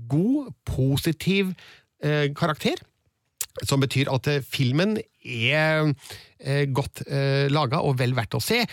[0.08, 1.52] god, positiv
[2.00, 2.80] eh, karakter.
[3.62, 5.92] Som betyr at eh, filmen er
[6.42, 8.64] eh, godt eh, laga og vel verdt å se.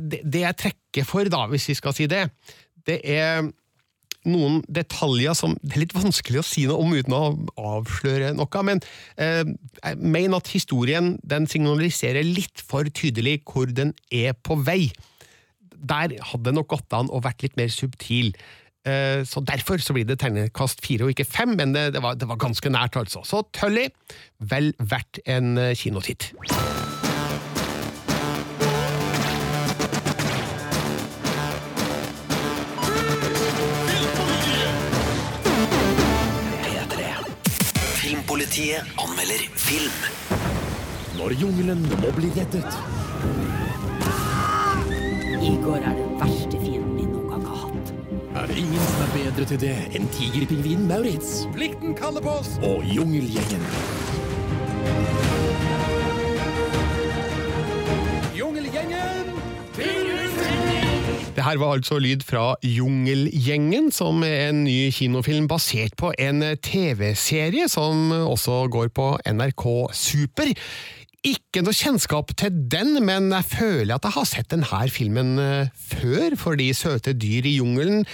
[0.00, 2.24] Det, jeg trekker for, da, hvis vi skal si det,
[2.88, 3.44] det er
[4.24, 7.22] noen detaljer som det er litt vanskelig å si noe om uten å
[7.56, 8.82] avsløre noe, men
[9.16, 14.90] jeg mener at historien den signaliserer litt for tydelig hvor den er på vei.
[15.72, 18.34] Der hadde det nok gått an å vært litt mer subtil.
[18.86, 22.14] Eh, Så Derfor så blir det tegnekast fire og ikke fem, men det, det, var,
[22.14, 23.20] det var ganske nært, altså.
[23.24, 23.88] Så Tully,
[24.40, 26.32] vel verdt en eh, kinotitt.
[38.00, 40.00] Filmpolitiet anmelder film.
[41.20, 42.80] Når jungelen må bli reddet.
[45.70, 46.69] går er den verste fienden
[48.40, 51.42] Er ingen som er bedre til det enn tigerpingvinen Maurits?
[51.52, 52.54] Plikten kaller på oss!
[52.64, 53.66] Og jungelgjengen.
[58.32, 59.28] Jungelgjengen
[61.36, 66.40] Det her var altså lyd fra Jungelgjengen, som er en ny kinofilm basert på en
[66.64, 70.54] TV-serie som også går på NRK Super.
[71.26, 75.90] Ikke noe kjennskap til den, men jeg føler at jeg har sett denne filmen før,
[76.00, 78.04] før, fordi søte dyr i jungelen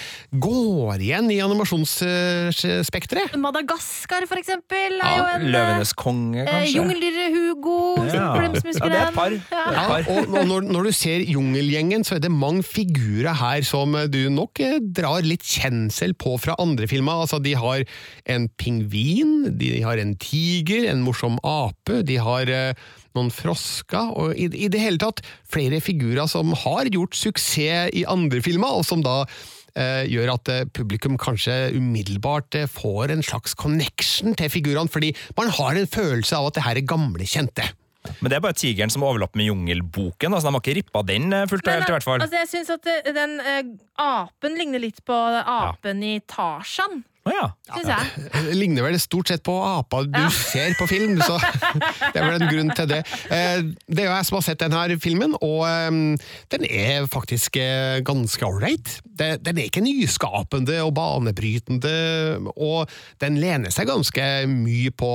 [0.42, 3.36] går igjen i animasjonsspekteret.
[3.40, 6.74] Madagaskar, for eksempel, er jo en Løvenes konge, eh, kanskje?
[6.76, 8.26] Jungeldyret Hugo, Ja.
[8.36, 9.30] Ja, det er et par.
[9.30, 9.64] Ja.
[9.76, 13.92] Ja, og og når, når du ser Jungelgjengen, så er det mange figurer her som
[14.10, 17.12] du nok eh, drar litt kjensel på fra andre filmer.
[17.24, 17.84] Altså, de har
[18.26, 22.74] en pingvin, de har en tiger, en morsom ape, de har eh,
[23.16, 28.04] noen frosker, og i, i det hele tatt flere figurer som har gjort suksess i
[28.08, 29.22] andre filmer, og som da
[29.76, 35.12] eh, gjør at eh, publikum kanskje umiddelbart eh, får en slags connection til figurene, fordi
[35.38, 37.66] man har en følelse av at det her er gamle kjente.
[38.20, 40.30] Men det er bare tigeren som overlapper med Jungelboken.
[40.30, 42.22] Altså, de har ikke rippa den fullt og helt, i hvert fall.
[42.22, 47.02] Altså, jeg syns at den eh, apen ligner litt på apen i Tarzan.
[47.26, 48.26] Syns jeg.
[48.46, 51.34] Det ligner vel stort sett på apa du ser på film, så
[52.14, 53.00] det er vel en grunn til det.
[53.34, 55.98] Eh, Det er jo jeg som har sett denne filmen, og eh,
[56.54, 59.00] den er faktisk eh, ganske ålreit.
[59.16, 61.94] Den er ikke nyskapende og banebrytende,
[62.54, 62.90] og
[63.22, 65.10] den lener seg ganske mye på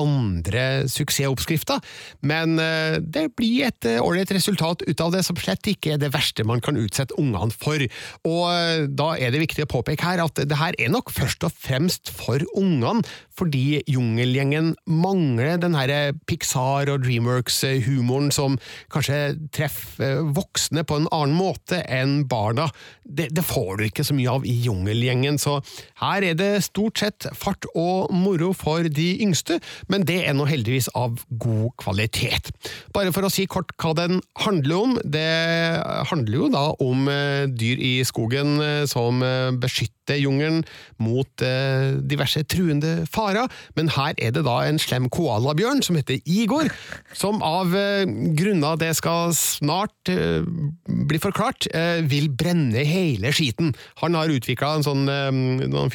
[0.00, 1.78] andre suksessoppskrifter,
[2.26, 6.10] men eh, det blir et ålreit resultat ut av det som slett ikke er det
[6.14, 7.86] verste man kan utsette ungene for.
[8.26, 11.51] Og da er det viktig å påpeke her at det her er nok først og
[11.52, 18.58] fremst for ungene, fordi Jungelgjengen mangler den her Pixar- og Dreamworks-humoren som
[18.92, 22.68] kanskje treffer voksne på en annen måte enn barna.
[23.04, 25.58] Det, det får du ikke så mye av i Jungelgjengen, så
[26.02, 29.58] her er det stort sett fart og moro for de yngste,
[29.92, 32.52] men det er nå heldigvis av god kvalitet.
[32.94, 34.96] Bare for å si kort hva den handler om.
[35.04, 35.28] Det
[36.10, 39.50] handler jo da om eh, dyr i skogen eh, som eh,
[40.02, 40.64] beskytter jungelen
[40.98, 46.20] mot eh, diverse truende farer, men her er det da en slem koalabjørn som heter
[46.26, 46.70] Igor,
[47.14, 48.04] som av eh,
[48.36, 50.42] grunner det skal snart eh,
[50.86, 53.74] bli forklart, eh, vil brenne hele skiten.
[54.02, 55.90] Han har utvikla en sånn eh, noen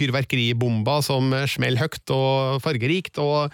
[1.04, 3.52] som smeller høyt og fargerikt, og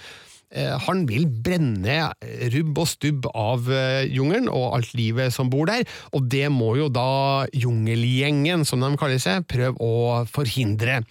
[0.85, 2.11] han vil brenne
[2.53, 6.73] rubb og stubb av eh, jungelen og alt livet som bor der, og det må
[6.77, 11.01] jo da jungelgjengen, som de kaller seg, prøve å forhindre.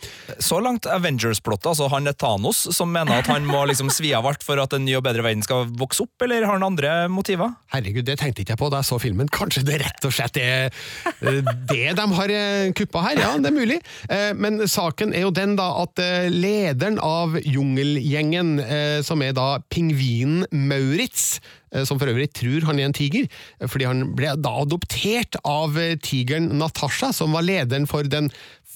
[0.42, 4.26] Så langt Avengers-plottet, altså han er Thanos som mener at han må liksom svi av
[4.28, 6.94] alt for at en ny og bedre verden skal vokse opp, eller har han andre
[7.12, 7.55] motiver?
[7.74, 9.31] Herregud, det tenkte ikke jeg på da jeg så filmen.
[9.33, 13.22] Kanskje det rett og slett er eh, det de har eh, kuppa her?
[13.22, 13.81] Ja, det er mulig.
[14.12, 19.32] Eh, Men saken er jo den da at eh, lederen av jungelgjengen, eh, som er
[19.37, 21.40] da pingvinen Maurits,
[21.75, 23.29] eh, som for øvrig tror han er en tiger,
[23.61, 28.31] eh, fordi han ble da adoptert av eh, tigeren Natasha, som var lederen for den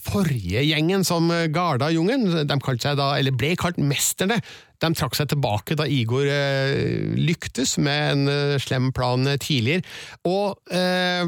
[0.07, 2.47] forrige gjengen som garda jungelen.
[2.47, 4.39] De da, ble kalt Mesterne.
[4.79, 6.29] De trakk seg tilbake da Igor
[7.17, 9.83] lyktes med en slem plan tidligere.
[10.29, 11.25] Og eh,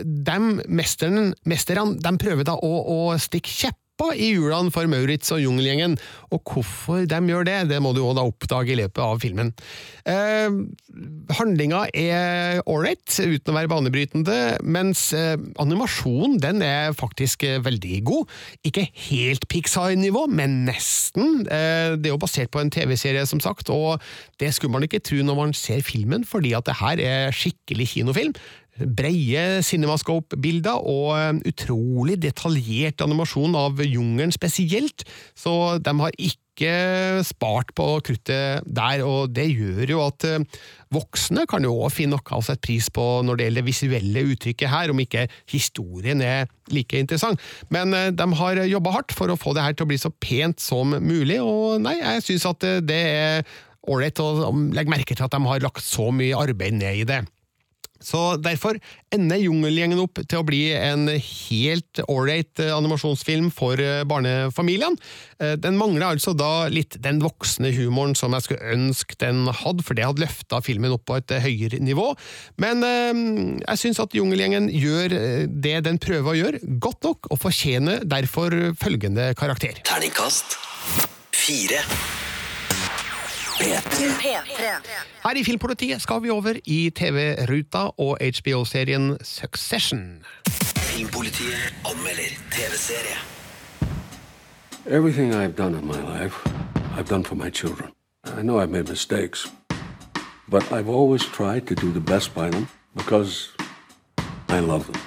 [0.00, 0.38] de
[0.72, 5.96] mesterne, mesterne de prøver da å, å stikke kjepper i hjulene for Maurits og jungelgjengen,
[6.32, 9.52] og hvorfor de gjør det, det må du òg oppdage i løpet av filmen.
[10.04, 10.50] Eh,
[11.38, 18.34] handlinga er ålreit, uten å være banebrytende, mens eh, animasjonen den er faktisk veldig god.
[18.66, 21.44] Ikke helt Pixar-nivå, men nesten.
[21.46, 24.02] Eh, det er jo basert på en TV-serie, som sagt, og
[24.42, 27.92] det skulle man ikke tro når man ser filmen, fordi at det her er skikkelig
[27.94, 28.34] kinofilm.
[28.74, 35.04] Breie cinemascope-bilder og eh, utrolig detaljert animasjon av jungelen spesielt,
[35.38, 36.72] så de har ikke
[37.26, 40.62] spart på kruttet der, og det gjør jo at eh,
[40.94, 44.24] voksne kan jo også finne noe å sette pris på når det gjelder det visuelle
[44.34, 47.42] uttrykket her, om ikke historien er like interessant.
[47.74, 50.10] Men eh, de har jobba hardt for å få det her til å bli så
[50.10, 53.54] pent som mulig, og nei, jeg syns at det er
[53.86, 57.22] ålreit å legge merke til at de har lagt så mye arbeid ned i det.
[58.04, 58.78] Så derfor
[59.14, 64.98] ender Jungelgjengen opp til å bli en helt ålreit animasjonsfilm for eh, barnefamiliene.
[65.40, 69.84] Eh, Den mangler altså da litt den voksne humoren som jeg skulle ønske den hadde,
[69.86, 72.10] for det hadde løfta filmen opp på et eh, høyere nivå.
[72.62, 73.22] Men eh,
[73.64, 78.04] jeg syns at Jungelgjengen gjør eh, det den prøver å gjøre, godt nok, og fortjener
[78.04, 79.80] derfor følgende karakter.
[79.86, 80.58] Terningkast
[81.34, 81.82] fire.
[83.54, 84.26] P3.
[85.22, 90.24] Her i Filmpolitiet skal vi over i TV-ruta og HBO-serien Succession.
[90.48, 93.18] Filmpolitiet anmelder TV-serie.
[94.86, 96.34] Everything I've done in my life,
[96.98, 97.90] I've done for my children.
[98.38, 99.52] I know I've made mistakes,
[100.48, 103.56] but I've always tried to do the best by them because
[104.48, 105.00] I love them.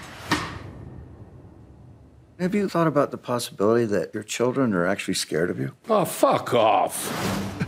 [2.40, 5.72] Have you thought about the possibility that your children are actually scared of you?
[5.90, 7.67] Oh, fuck off!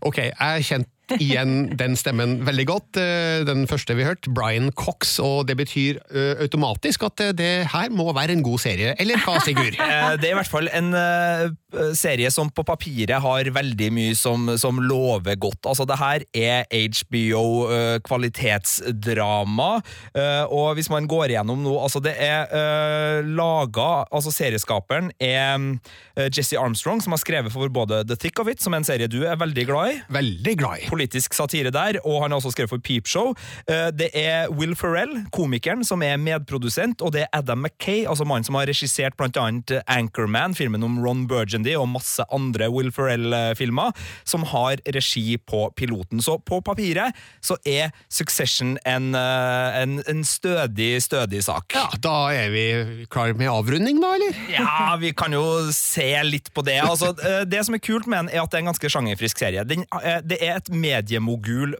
[0.00, 2.98] Ok, jeg kjente igjen den stemmen veldig godt.
[3.00, 7.52] Eh, Den første vi hørte, Brian Cox, og det betyr eh, automatisk at eh, det
[7.72, 8.94] her må være en god serie.
[9.00, 9.78] Eller hva, Sigurd?
[10.20, 10.90] Det er i hvert fall en
[11.96, 15.68] serie som på papiret har veldig mye som, som lover godt.
[15.68, 16.66] Altså, det her er
[17.02, 17.44] HBO
[18.04, 19.68] kvalitetsdrama,
[20.14, 25.78] eh, og hvis man går igjennom nå Altså, det er laga Altså, serieskaperen er
[26.34, 29.10] Jesse Armstrong, som har skrevet for både The Thick of It, som er en serie
[29.10, 30.00] du er veldig glad i.
[30.18, 30.88] Veldig glad i.
[30.98, 33.34] Politisk satire der, og han har også skrevet for Peep Show.
[33.70, 38.26] Eh, Det er Will Ferrell, komikeren, som er medprodusent, og det er Adam McKay, altså
[38.26, 42.90] mannen som har regissert blant annet Anchorman, filmen om Ron Burgundy, og masse andre Will
[42.94, 43.92] Ferrell-filmer,
[44.26, 46.18] som har regi på piloten.
[46.24, 51.74] Så på papiret så er Succession en, eh, en, en stødig, stødig sak.
[51.78, 54.42] Ja, Da er vi klar med avrunding, da, eller?
[54.50, 56.80] Ja, vi kan jo se litt på det.
[56.82, 59.38] Altså, eh, det som er kult med den, er at det er en ganske sjangerfrisk
[59.44, 59.62] serie.
[59.68, 59.84] Den,
[60.26, 60.87] det er et mediemogul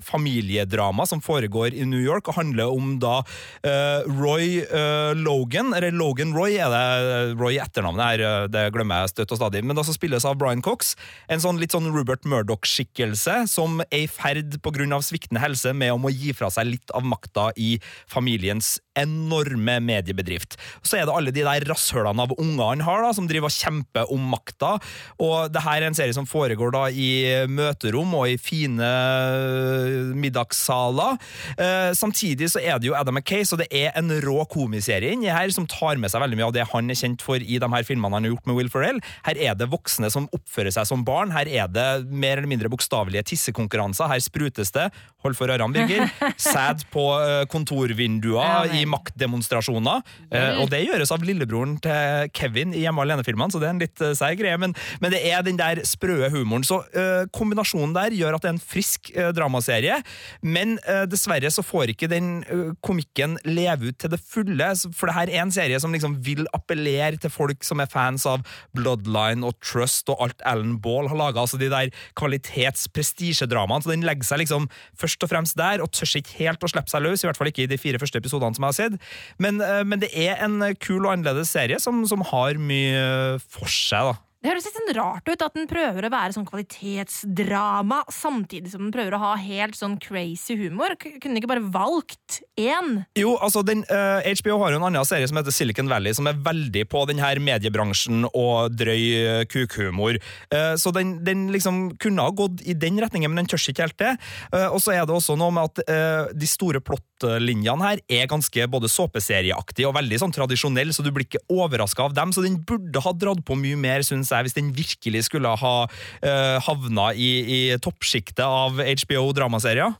[0.04, 3.20] familiedrama som foregår i New York, og handler om da
[3.66, 9.04] eh, Roy eh, Logan, eller Logan Roy er det Roy etternavnet her, eh, det glemmer
[9.04, 10.94] jeg støtt og stadig, men da så spilles av Brian Cox,
[11.28, 14.58] en sånn litt sånn Rupert Murdoch-skikkelse som er i ferd
[14.94, 17.76] av sviktende helse med om å gi fra seg litt av makta i
[18.10, 20.58] familiens enorme mediebedrift.
[20.82, 23.54] Så er det alle de der rasshølene av unger han har, da, som driver og
[23.54, 24.76] kjemper om makta.
[25.22, 27.10] Og det her er en serie som foregår da i
[27.50, 31.18] møterom og i fine øh, middagssaler.
[31.58, 35.30] Eh, samtidig så er det jo Adam McKay, så det er en rå komiserie inni
[35.32, 37.70] her som tar med seg veldig mye av det han er kjent for i de
[37.74, 39.00] her filmene han har gjort med Will Ferrell.
[39.26, 41.32] Her er det voksne som oppfører seg som barn.
[41.34, 44.10] Her er det mer eller mindre bokstavelige tissekonkurranser.
[44.10, 44.88] Her sprutes det,
[45.24, 46.08] hold for ørene, Birger,
[46.48, 47.04] sæd på
[47.52, 50.04] kontorvinduer ja, i maktdemonstrasjoner.
[50.32, 53.82] Eh, og det gjøres av lillebroren til Kevin i Hjemme alene-filmene, så det er en
[53.82, 54.58] litt uh, seig greie.
[54.60, 56.66] Men, men det er den der sprø humoren.
[56.66, 60.00] Så eh, kombinasjonen der gjør at det er en frisk eh, dramaserie,
[60.42, 65.10] men eh, dessverre så får ikke den eh, komikken leve ut til det fulle, for
[65.10, 68.44] det her er en serie som liksom vil appellere til folk som er fans av
[68.76, 74.06] Bloodline og Trust og alt Alan Ball har laga, altså de der kvalitets-prestisjedramaene, så den
[74.06, 77.24] legger seg liksom først og fremst der, og tør ikke helt å slippe seg løs,
[77.24, 78.96] i hvert fall ikke i de fire første episodene som jeg har sett.
[79.42, 83.70] Men, eh, men det er en kul og annerledes serie som, som har mye for
[83.70, 84.27] seg, da.
[84.38, 88.84] Det høres litt sånn rart ut at den prøver å være sånn kvalitetsdrama, samtidig som
[88.84, 90.94] den prøver å ha helt sånn crazy humor.
[91.00, 93.02] Kunne den ikke bare valgt én?
[93.18, 96.30] Jo, altså den, uh, HBO har jo en annen serie som heter Silicon Valley, som
[96.30, 100.20] er veldig på den her mediebransjen og drøy uh, kukhumor.
[100.54, 103.88] Uh, så den, den liksom kunne ha gått i den retningen, men den tør ikke
[103.88, 104.14] helt det.
[104.54, 108.28] Eh, og så er det også noe med at eh, de store plottlinjene her er
[108.30, 112.32] ganske både såpeserieaktige og veldig sånn tradisjonelle, så du blir ikke overraska av dem.
[112.34, 115.74] Så den burde ha dratt på mye mer, syns jeg, hvis den virkelig skulle ha
[115.86, 119.96] uh, havna i, i toppsjiktet av HBO-dramaserier.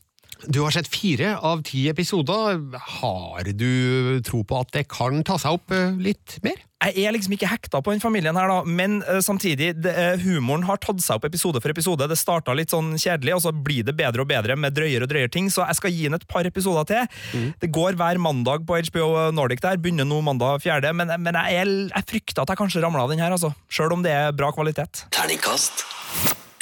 [0.47, 2.61] Du har sett fire av ti episoder.
[3.01, 6.61] Har du tro på at det kan ta seg opp eh, litt mer?
[6.79, 10.21] Jeg er liksom ikke hekta på den familien her, da, men uh, samtidig, det, uh,
[10.23, 12.07] humoren har tatt seg opp episode for episode.
[12.07, 15.11] Det starta litt sånn kjedelig, og så blir det bedre og bedre med drøyere og
[15.11, 17.51] drøyere ting, så jeg skal gi den et par episoder til.
[17.59, 21.59] Det går hver mandag på HBO Nordic der, begynner nå mandag fjerde, men, men jeg,
[21.59, 23.51] jeg, jeg frykter at jeg kanskje ramler av den her, altså.
[23.67, 25.03] Sjøl om det er bra kvalitet.
[25.19, 25.83] Terningkast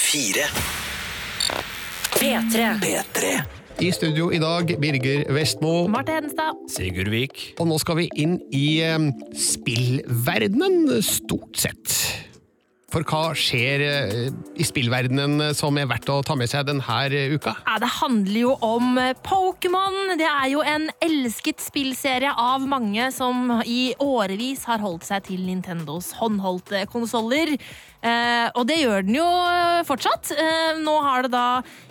[0.00, 0.48] fire.
[2.16, 2.80] P3.
[2.80, 3.65] P3.
[3.76, 5.84] I studio i dag, Birger Vestmo.
[5.92, 6.56] Marte Hedenstad.
[6.72, 7.42] Sigurd Vik.
[7.60, 8.96] Og nå skal vi inn i eh,
[9.36, 11.92] spillverdenen, stort sett.
[12.88, 17.52] For hva skjer eh, i spillverdenen som er verdt å ta med seg denne uka?
[17.66, 20.14] Ja, det handler jo om eh, Pokémon.
[20.16, 25.44] Det er jo en elsket spillserie av mange som i årevis har holdt seg til
[25.44, 27.58] Nintendos håndholdte konsoller.
[28.06, 29.26] Eh, og det gjør den jo
[29.88, 30.30] fortsatt.
[30.36, 31.46] Eh, nå har det da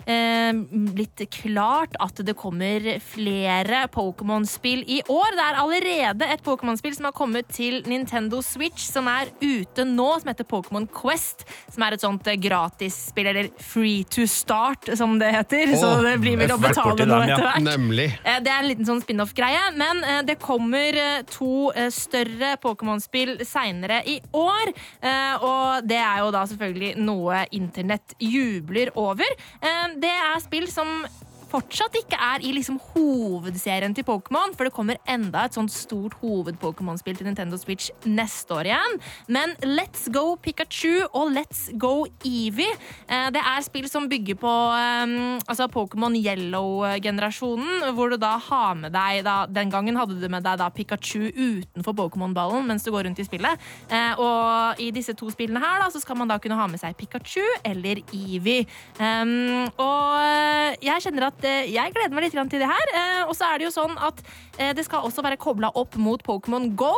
[0.08, 0.56] eh,
[0.96, 5.36] blitt klart at det kommer flere Pokémon-spill i år.
[5.36, 10.08] Det er allerede et Pokémon-spill som har kommet til Nintendo Switch, som er ute nå,
[10.22, 11.44] som heter Pokémon Quest.
[11.74, 15.74] Som er et sånt eh, gratisspill, eller free to start, som det heter.
[15.76, 17.66] så det blir vel å betale noe etter hvert.
[17.66, 18.08] Nemlig.
[18.24, 22.54] Eh, Det er en liten sånn spin-off-greie, men eh, det kommer eh, to eh, større
[22.62, 24.72] Pokémon-spill seinere i år.
[25.02, 29.26] eh, Og det er jo da selvfølgelig noe internett jubler over.
[29.60, 31.04] Eh, Det er spill som
[31.50, 36.16] fortsatt ikke er i liksom hovedserien til Pokémon, for det kommer enda et sånt stort
[36.22, 38.98] hoved-Pokémon-spill til Nintendo Switch neste år igjen.
[39.32, 42.74] Men Let's Go Pikachu og Let's Go Eevee,
[43.08, 45.14] eh, det er spill som bygger på eh,
[45.46, 50.44] altså Pokémon Yellow-generasjonen, hvor du da har med deg da, Den gangen hadde du med
[50.44, 53.62] deg da Pikachu utenfor Pokémon-ballen mens du går rundt i spillet.
[53.90, 56.82] Eh, og i disse to spillene her da, så skal man da kunne ha med
[56.82, 58.66] seg Pikachu eller Eevee.
[58.98, 62.92] Um, og jeg kjenner at eh, jeg gleder meg litt til det her.
[62.94, 64.22] Eh, og så er det jo sånn at
[64.58, 66.94] eh, det skal også være kobla opp mot Pokémon Go.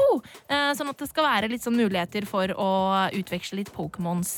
[0.48, 2.70] sånn at det skal være litt sånn muligheter for å
[3.16, 4.30] utveksle litt Pokémons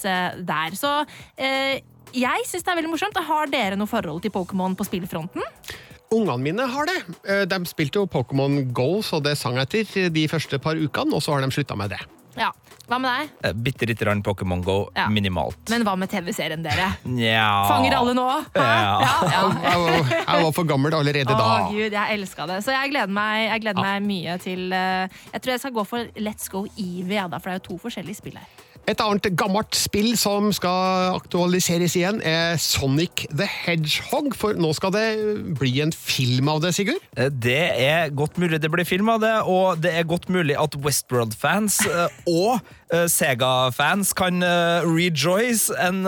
[0.47, 0.77] der.
[0.79, 0.93] Så
[1.37, 3.21] jeg syns det er veldig morsomt.
[3.31, 5.45] Har dere noe forhold til Pokémon på spillfronten?
[6.11, 6.99] Ungene mine har det.
[7.51, 11.37] De spilte jo Pokémon Go, så det sang etter de første par ukene, og så
[11.37, 12.03] har de slutta med det.
[12.39, 12.53] Ja.
[12.91, 13.31] Hva med deg?
[13.47, 15.09] Eh, Bitte lite grann Pokémon Go, Ja.
[15.11, 15.59] minimalt.
[15.71, 16.89] Men hva med TV-serien, dere?
[17.07, 18.27] Nja Fanger alle nå?
[18.55, 18.65] Hæ?
[18.65, 18.97] Ja.
[19.31, 19.43] ja.
[19.65, 21.69] Jeg var, jeg var for gammel allerede Å, da.
[21.71, 22.61] gud, jeg elska det.
[22.67, 25.87] Så jeg gleder meg, jeg gleder meg mye til eh, Jeg tror jeg skal gå
[25.87, 28.60] for Let's Go Eevee, ja, da, for det er jo to forskjellige spill her.
[28.91, 34.33] Et annet gammelt spill som skal aktualiseres igjen, er Sonic the Hedgehog.
[34.35, 35.05] For nå skal det
[35.61, 37.05] bli en film av det, Sigurd?
[37.15, 40.59] Eh, Det er godt mulig det blir film av det, og det er godt mulig
[40.59, 42.59] at Westworld-fans eh, og
[42.91, 44.43] eh, Sega-fans kan
[44.83, 46.03] rejoice and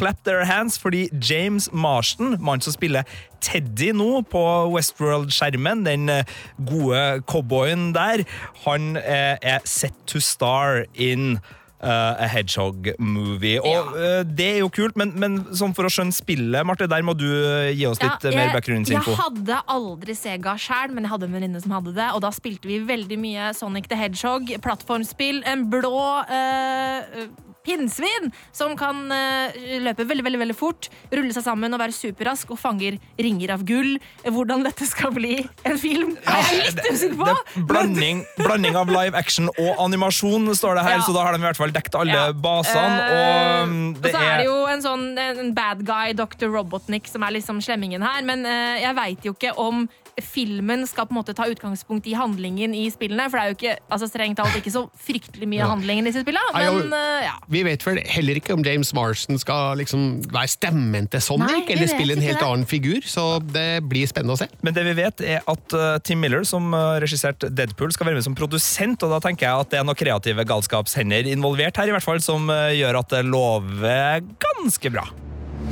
[0.00, 3.04] clap their hands, fordi James Marston, mannen som spiller
[3.44, 4.40] Teddy nå på
[4.72, 6.08] Westworld-skjermen, den
[6.64, 8.24] gode cowboyen der,
[8.64, 11.40] han er set to star in
[11.80, 13.56] Uh, a Hedgehog-movie.
[13.64, 17.00] Og uh, Det er jo kult, men, men sånn for å skjønne spillet, Marte, der
[17.06, 19.14] må du uh, gi oss litt jeg, mer bakgrunnsinfo.
[19.14, 22.10] jeg hadde aldri Sega sjøl, men jeg hadde en venninne som hadde det.
[22.12, 25.94] Og da spilte vi veldig mye Sonic the Hedgehog, plattformspill, en blå
[26.28, 27.24] uh,
[27.64, 32.52] pinnsvin som kan uh, løpe veldig veldig, veldig fort, rulle seg sammen og være superrask
[32.54, 33.96] og fanger ringer av gull.
[34.24, 35.34] Hvordan dette skal bli
[35.68, 37.28] en film, er jeg litt usikker på!
[37.28, 41.04] Det det, blanding, blanding av live action og animasjon, står det her, Ja.
[41.04, 42.32] så da har de i hvert fall dekt alle Ja.
[42.32, 43.00] basene.
[43.10, 46.48] Og um, og så er er det jo en sånn en bad guy, Dr.
[46.52, 48.22] Robotnik, som er liksom slemmingen her.
[48.26, 49.88] Men uh, jeg veit jo ikke om
[50.22, 53.28] filmen skal på en måte ta utgangspunkt i handlingen i spillene.
[53.30, 55.68] For det er jo ikke, altså strengt talt ikke så fryktelig mye Ja.
[55.70, 56.52] handling i disse spillene.
[56.56, 57.34] Men eh, ja.
[57.50, 61.74] Vi vet vel heller ikke om James Marston skal liksom være stemmen til Sonic, Nei,
[61.76, 62.46] eller spille en helt det.
[62.46, 64.48] annen figur, så det blir spennende å se.
[64.62, 68.20] Men det vi vet er at uh, Tim Miller, som uh, regisserte Deadpool, skal være
[68.20, 71.90] med som produsent, og da tenker jeg at det er noen kreative galskapshender involvert her,
[71.90, 75.06] i hvert fall, som uh, gjør at det lover ganske bra.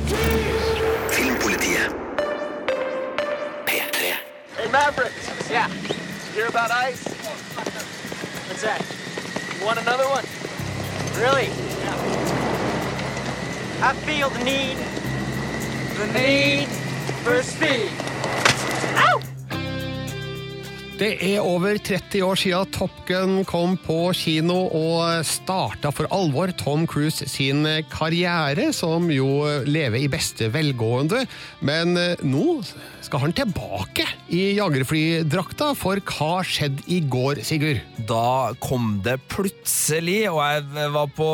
[0.09, 0.78] Filmpolitiet.
[4.69, 5.11] Hey, Maverick.
[5.49, 5.67] Yeah.
[6.35, 7.03] Hear about ice?
[8.47, 8.79] What's that?
[9.57, 10.23] You want another one?
[11.19, 11.49] Really?
[13.81, 14.77] I feel the need,
[15.97, 16.67] the need
[17.23, 17.89] for speed.
[18.97, 19.28] Ow!
[20.99, 26.51] Det er over 30 år siden Top Gun kom på kino og starta for alvor
[26.59, 31.23] Tom Cruise sin karriere, som jo lever i beste velgående.
[31.63, 32.59] Men eh, nå
[32.99, 37.79] skal han tilbake i jagerflydrakta, for hva skjedde i går, Sigurd?
[38.09, 41.29] Da kom det plutselig, og jeg var på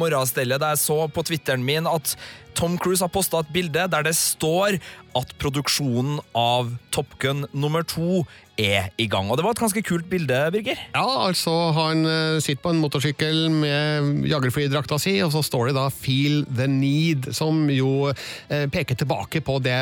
[0.00, 2.16] morgenstellet da jeg så på Twitteren min at
[2.56, 4.80] Tom Cruise har posta et bilde der det står
[5.16, 8.24] at produksjonen av Top Gun nummer to
[8.60, 9.30] er i gang.
[9.30, 10.80] Og det var et ganske kult bilde, Birger.
[10.94, 15.76] Ja, altså han eh, sitter på en motorsykkel med jagerflydrakta si, og så står det
[15.78, 19.78] da 'Feel the Need', som jo eh, peker tilbake på det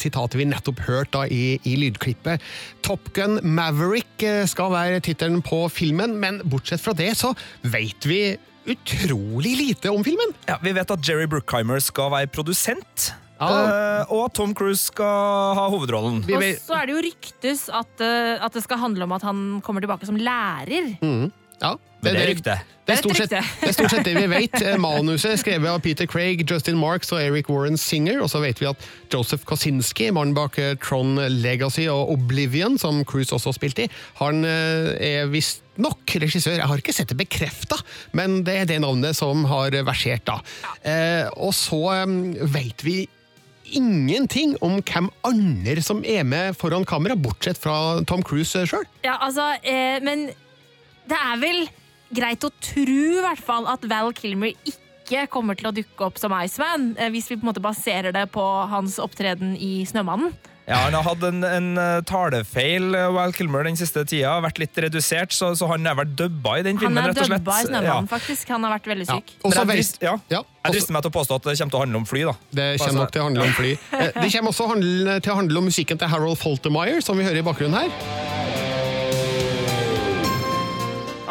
[0.00, 2.40] sitatet vi nettopp hørte da i, i lydklippet.
[2.86, 8.08] Top Gun Maverick eh, skal være tittelen på filmen, men bortsett fra det så vet
[8.08, 8.22] vi
[8.70, 10.34] utrolig lite om filmen.
[10.46, 13.12] Ja, Vi vet at Jerry Bruckheimer skal være produsent.
[13.50, 16.22] Eh, og at Tom Cruise skal ha hovedrollen.
[16.22, 19.46] Og så er det jo ryktes at, uh, at det skal handle om at han
[19.64, 20.94] kommer tilbake som lærer.
[21.02, 21.30] Mm.
[21.62, 22.54] Ja, det, det er rykte.
[22.82, 24.56] Det er, stort sett, Det er det stort sett det vi vet.
[24.58, 28.18] Eh, Manuset er skrevet av Peter Craig, Justin Marks og Eric Warren Singer.
[28.24, 33.30] Og så vet vi at Joseph Kosinski, mannen bak Tron Legacy og Oblivion, som Cruise
[33.34, 36.58] også spilte i, han er visstnok regissør.
[36.58, 37.78] Jeg har ikke sett det bekrefta,
[38.18, 40.40] men det er det navnet som har versert, da.
[40.82, 43.04] Eh, og så um, vet vi
[43.68, 48.86] ingenting om hvem andre som er med foran kamera, bortsett fra Tom Cruise sjøl.
[49.04, 50.28] Ja, altså, eh, men
[51.08, 51.66] det er vel
[52.12, 56.20] greit å tro i hvert fall at Val Kilmer ikke kommer til å dukke opp
[56.20, 60.34] som Iceman, eh, hvis vi på en måte baserer det på hans opptreden i Snømannen.
[60.62, 64.36] Ja, Han har hatt en, en eh, talefeil, eh, Val Kilmer, den siste tida.
[64.44, 67.18] Vært litt redusert, så, så han er vel dubba i den Han filmen, er rett
[67.24, 67.42] og slett.
[67.42, 67.66] dubba i Ja.
[67.72, 68.52] Snømannen, faktisk.
[68.54, 69.32] Han har vært veldig syk.
[69.34, 69.42] Ja.
[69.50, 70.14] Også, jeg ja.
[70.36, 72.22] ja, Jeg drister meg til å påstå at det kommer til å handle om fly,
[72.30, 72.34] da.
[72.60, 73.72] Det kommer nok til å handle om fly.
[74.02, 77.26] Eh, Det kommer også handle, til å handle om musikken til Harold Faltermeyer, som vi
[77.26, 77.90] hører i bakgrunnen her.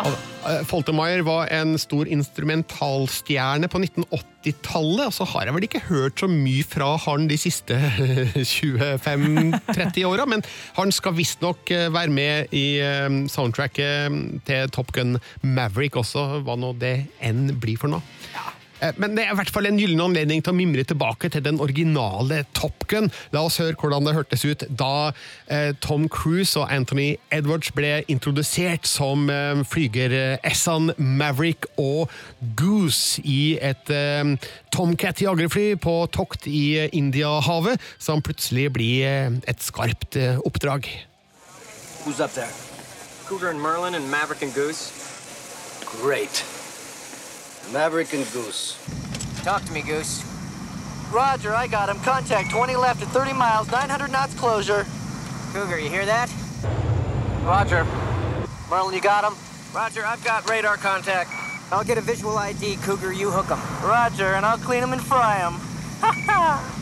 [0.02, 0.14] Og,
[0.48, 6.22] eh, Faltermeyer var en stor instrumentalstjerne på 1980-tallet, og så har jeg vel ikke hørt
[6.22, 7.78] så mye fra han de siste
[8.36, 10.46] 25-30 åra, men
[10.78, 16.58] han skal visstnok eh, være med i eh, soundtracket til Top Gun Maverick også, hva
[16.60, 18.04] nå det enn blir for noe.
[18.36, 18.61] Eh,
[18.98, 21.60] Men det er i hvert fall en gyllen anledning til å mimre tilbake til den
[21.62, 23.12] originale Top Gun.
[23.34, 25.12] La oss høre hvordan det hørtes ut da
[25.52, 32.12] eh, Tom Cruise og Anthony Edwards ble introdusert som eh, flyger-Essan Maverick og
[32.58, 34.36] Goose i et eh,
[34.74, 40.90] Tomcat-jagerfly på tokt i eh, Indiahavet, som plutselig blir eh, et skarpt eh, oppdrag.
[42.06, 42.50] Who's up there?
[43.28, 44.90] Cougar and Merlin and Maverick and Goose?
[46.02, 46.44] Great.
[47.72, 48.78] Maverick and Goose.
[49.44, 50.24] Talk to me, Goose.
[51.12, 52.00] Roger, I got him.
[52.00, 54.86] Contact 20 left at 30 miles, 900 knots closure.
[55.54, 56.32] Cougar, you hear that?
[57.44, 57.86] Roger.
[58.70, 59.38] Merlin, you got him?
[59.74, 61.30] Roger, I've got radar contact.
[61.72, 63.14] I'll get a visual ID, Cougar.
[63.14, 63.60] You hook him.
[63.88, 65.60] Roger, and I'll clean him and fry him.
[66.28, 66.60] Ja,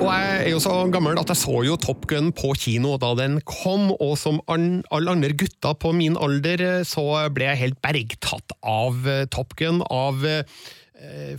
[0.00, 3.10] og jeg er jo så gammel at jeg så jo Top Gun på kino da
[3.18, 7.80] den kom, og som alle andre gutter på min alder, eh, så ble jeg helt
[7.84, 10.46] bergtatt av eh, Top Gun, av eh,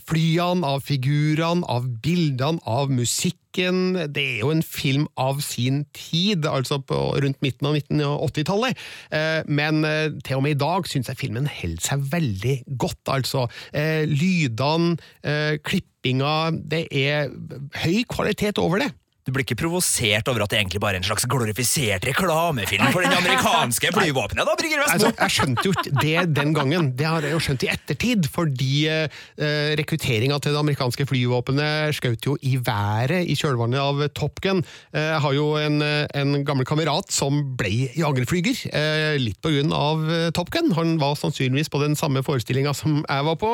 [0.02, 3.94] flyene, av figurene, av bildene, av musikken.
[4.14, 8.80] Det er jo en film av sin tid, altså på rundt midten av 1980-tallet.
[9.12, 13.04] Eh, Men eh, til og med i dag syns jeg filmen holder seg veldig godt,
[13.12, 13.48] altså.
[13.74, 17.30] Eh, Lydene, eh, klippinga, det er
[17.84, 18.92] høy kvalitet over det.
[19.32, 23.06] Du blir ikke provosert over at det egentlig bare er en slags glorifisert reklamefilm for
[23.06, 24.44] den amerikanske flyvåpenet?
[24.44, 24.56] da,
[24.92, 25.12] Altså, Vestmo?
[25.22, 28.72] jeg skjønte jo ikke det den gangen, det har jeg jo skjønt i ettertid, fordi
[28.92, 29.22] eh,
[29.80, 34.60] rekrutteringa til det amerikanske flyvåpenet skjøt jo i været i kjølvannet av Top Gun.
[34.92, 39.54] Eh, jeg har jo en, eh, en gammel kamerat som ble jagerflyger, eh, litt på
[39.56, 40.74] grunn av eh, Top Gun.
[40.76, 43.54] Han var sannsynligvis på den samme forestillinga som jeg var på.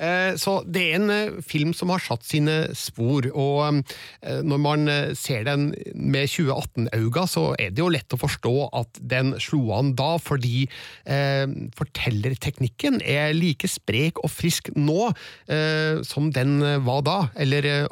[0.00, 3.82] Eh, så det er en eh, film som har satt sine spor, og
[4.24, 8.54] eh, når man eh, ser den med 2018-øyne, så er det jo lett å forstå
[8.78, 10.66] at den slo an da, fordi
[11.08, 11.44] eh,
[11.78, 15.10] fortellerteknikken er like sprek og frisk nå
[15.50, 17.88] eh, som den var da, eller eh,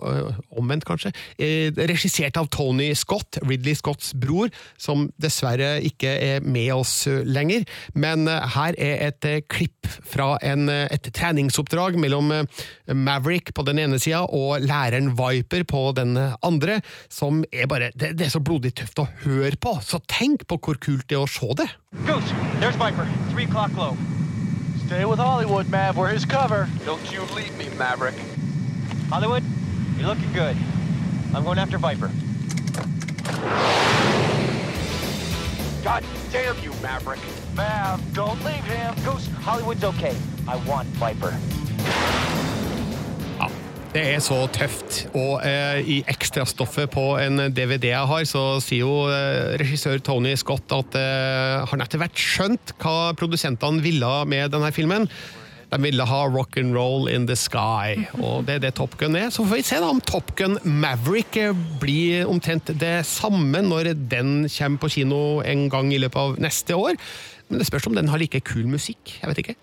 [0.56, 1.12] omvendt kanskje.
[1.38, 7.22] Eh, regissert av Tony Scott, Ridley Scotts bror, som dessverre ikke er med oss eh,
[7.26, 12.32] lenger, men eh, her er et klipp fra en, et treningsoppdrag mellom
[12.90, 16.78] Maverick på den ene sida og læreren Viper på den andre,
[17.12, 20.58] som er bare Det, det er så blodig tøft å høre på, så tenk på
[20.58, 21.68] hvor kult det er å se det!
[22.06, 23.06] Goose, there's Viper.
[23.30, 23.96] Three o'clock low.
[24.86, 25.96] Stay with Hollywood, Mav.
[25.96, 26.68] We're his cover.
[26.84, 28.14] Don't you leave me, Maverick.
[29.10, 29.42] Hollywood,
[29.98, 30.56] you're looking good.
[31.34, 32.10] I'm going after Viper.
[35.82, 37.20] God damn you, Maverick.
[37.54, 38.94] Mav, don't leave him.
[39.04, 40.16] Goose, Hollywood's okay.
[40.48, 41.34] I want Viper.
[43.94, 45.06] Det er så tøft.
[45.16, 50.34] Og eh, i ekstrastoffet på en DVD jeg har, så sier jo eh, regissør Tony
[50.38, 55.08] Scott at eh, han etter hvert skjønt hva produsentene ville med denne filmen.
[55.66, 59.16] De ville ha rock and roll in the sky, og det er det Top Gun
[59.18, 59.32] er.
[59.34, 61.40] Så får vi se da om Top Gun Maverick
[61.82, 66.78] blir omtrent det samme når den kommer på kino en gang i løpet av neste
[66.78, 66.94] år.
[67.50, 69.18] Men det spørs om den har like kul musikk.
[69.18, 69.58] Jeg vet ikke.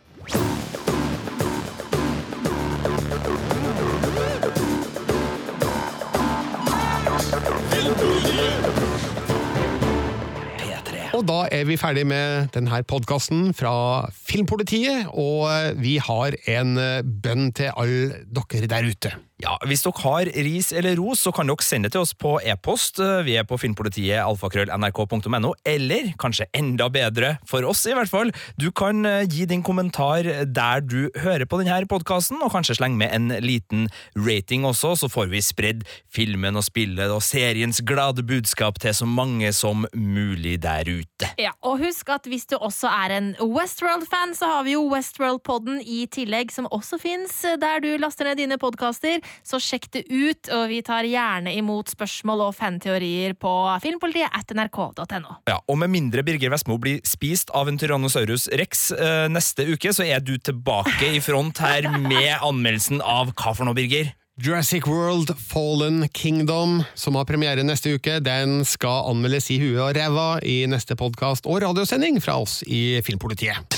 [11.13, 16.73] Og da er vi ferdig med denne podkasten fra Filmpolitiet, og eh, vi har en
[16.81, 19.11] eh, bønn til alle dere der ute.
[19.43, 22.37] Ja, Hvis dere har ris eller ros, så kan dere sende det til oss på
[22.47, 23.01] e-post.
[23.27, 28.69] Vi er på filmpolitiet alfakrøll.nrk.no, eller kanskje enda bedre, for oss i hvert fall, du
[28.71, 33.11] kan eh, gi din kommentar der du hører på denne podkasten, og kanskje slenge med
[33.11, 38.79] en liten rating også, så får vi spredd filmen og spillet og seriens glade budskap
[38.79, 41.33] til så mange som mulig der ute.
[41.41, 45.81] Ja, og husk at hvis du også er en Westworld-fan, så har vi jo Westworld-podden
[45.83, 49.19] i tillegg, som også fins der du laster ned dine podkaster.
[49.43, 53.51] Så sjekk det ut, og vi tar gjerne imot spørsmål og fanteorier på
[53.83, 55.37] filmpolitiet at nrk.no.
[55.51, 59.91] Ja, og med mindre Birger Vestmo blir spist av en Tyrannosaurus rex eh, neste uke,
[59.91, 64.13] så er du tilbake i front her med anmeldelsen av hva for noe, Birger?
[64.41, 69.91] Jurassic World Fallen Kingdom, som har premiere neste uke, den skal anmeldes i huet og
[69.93, 73.77] ræva i neste podkast og radiosending fra oss i Filmpolitiet.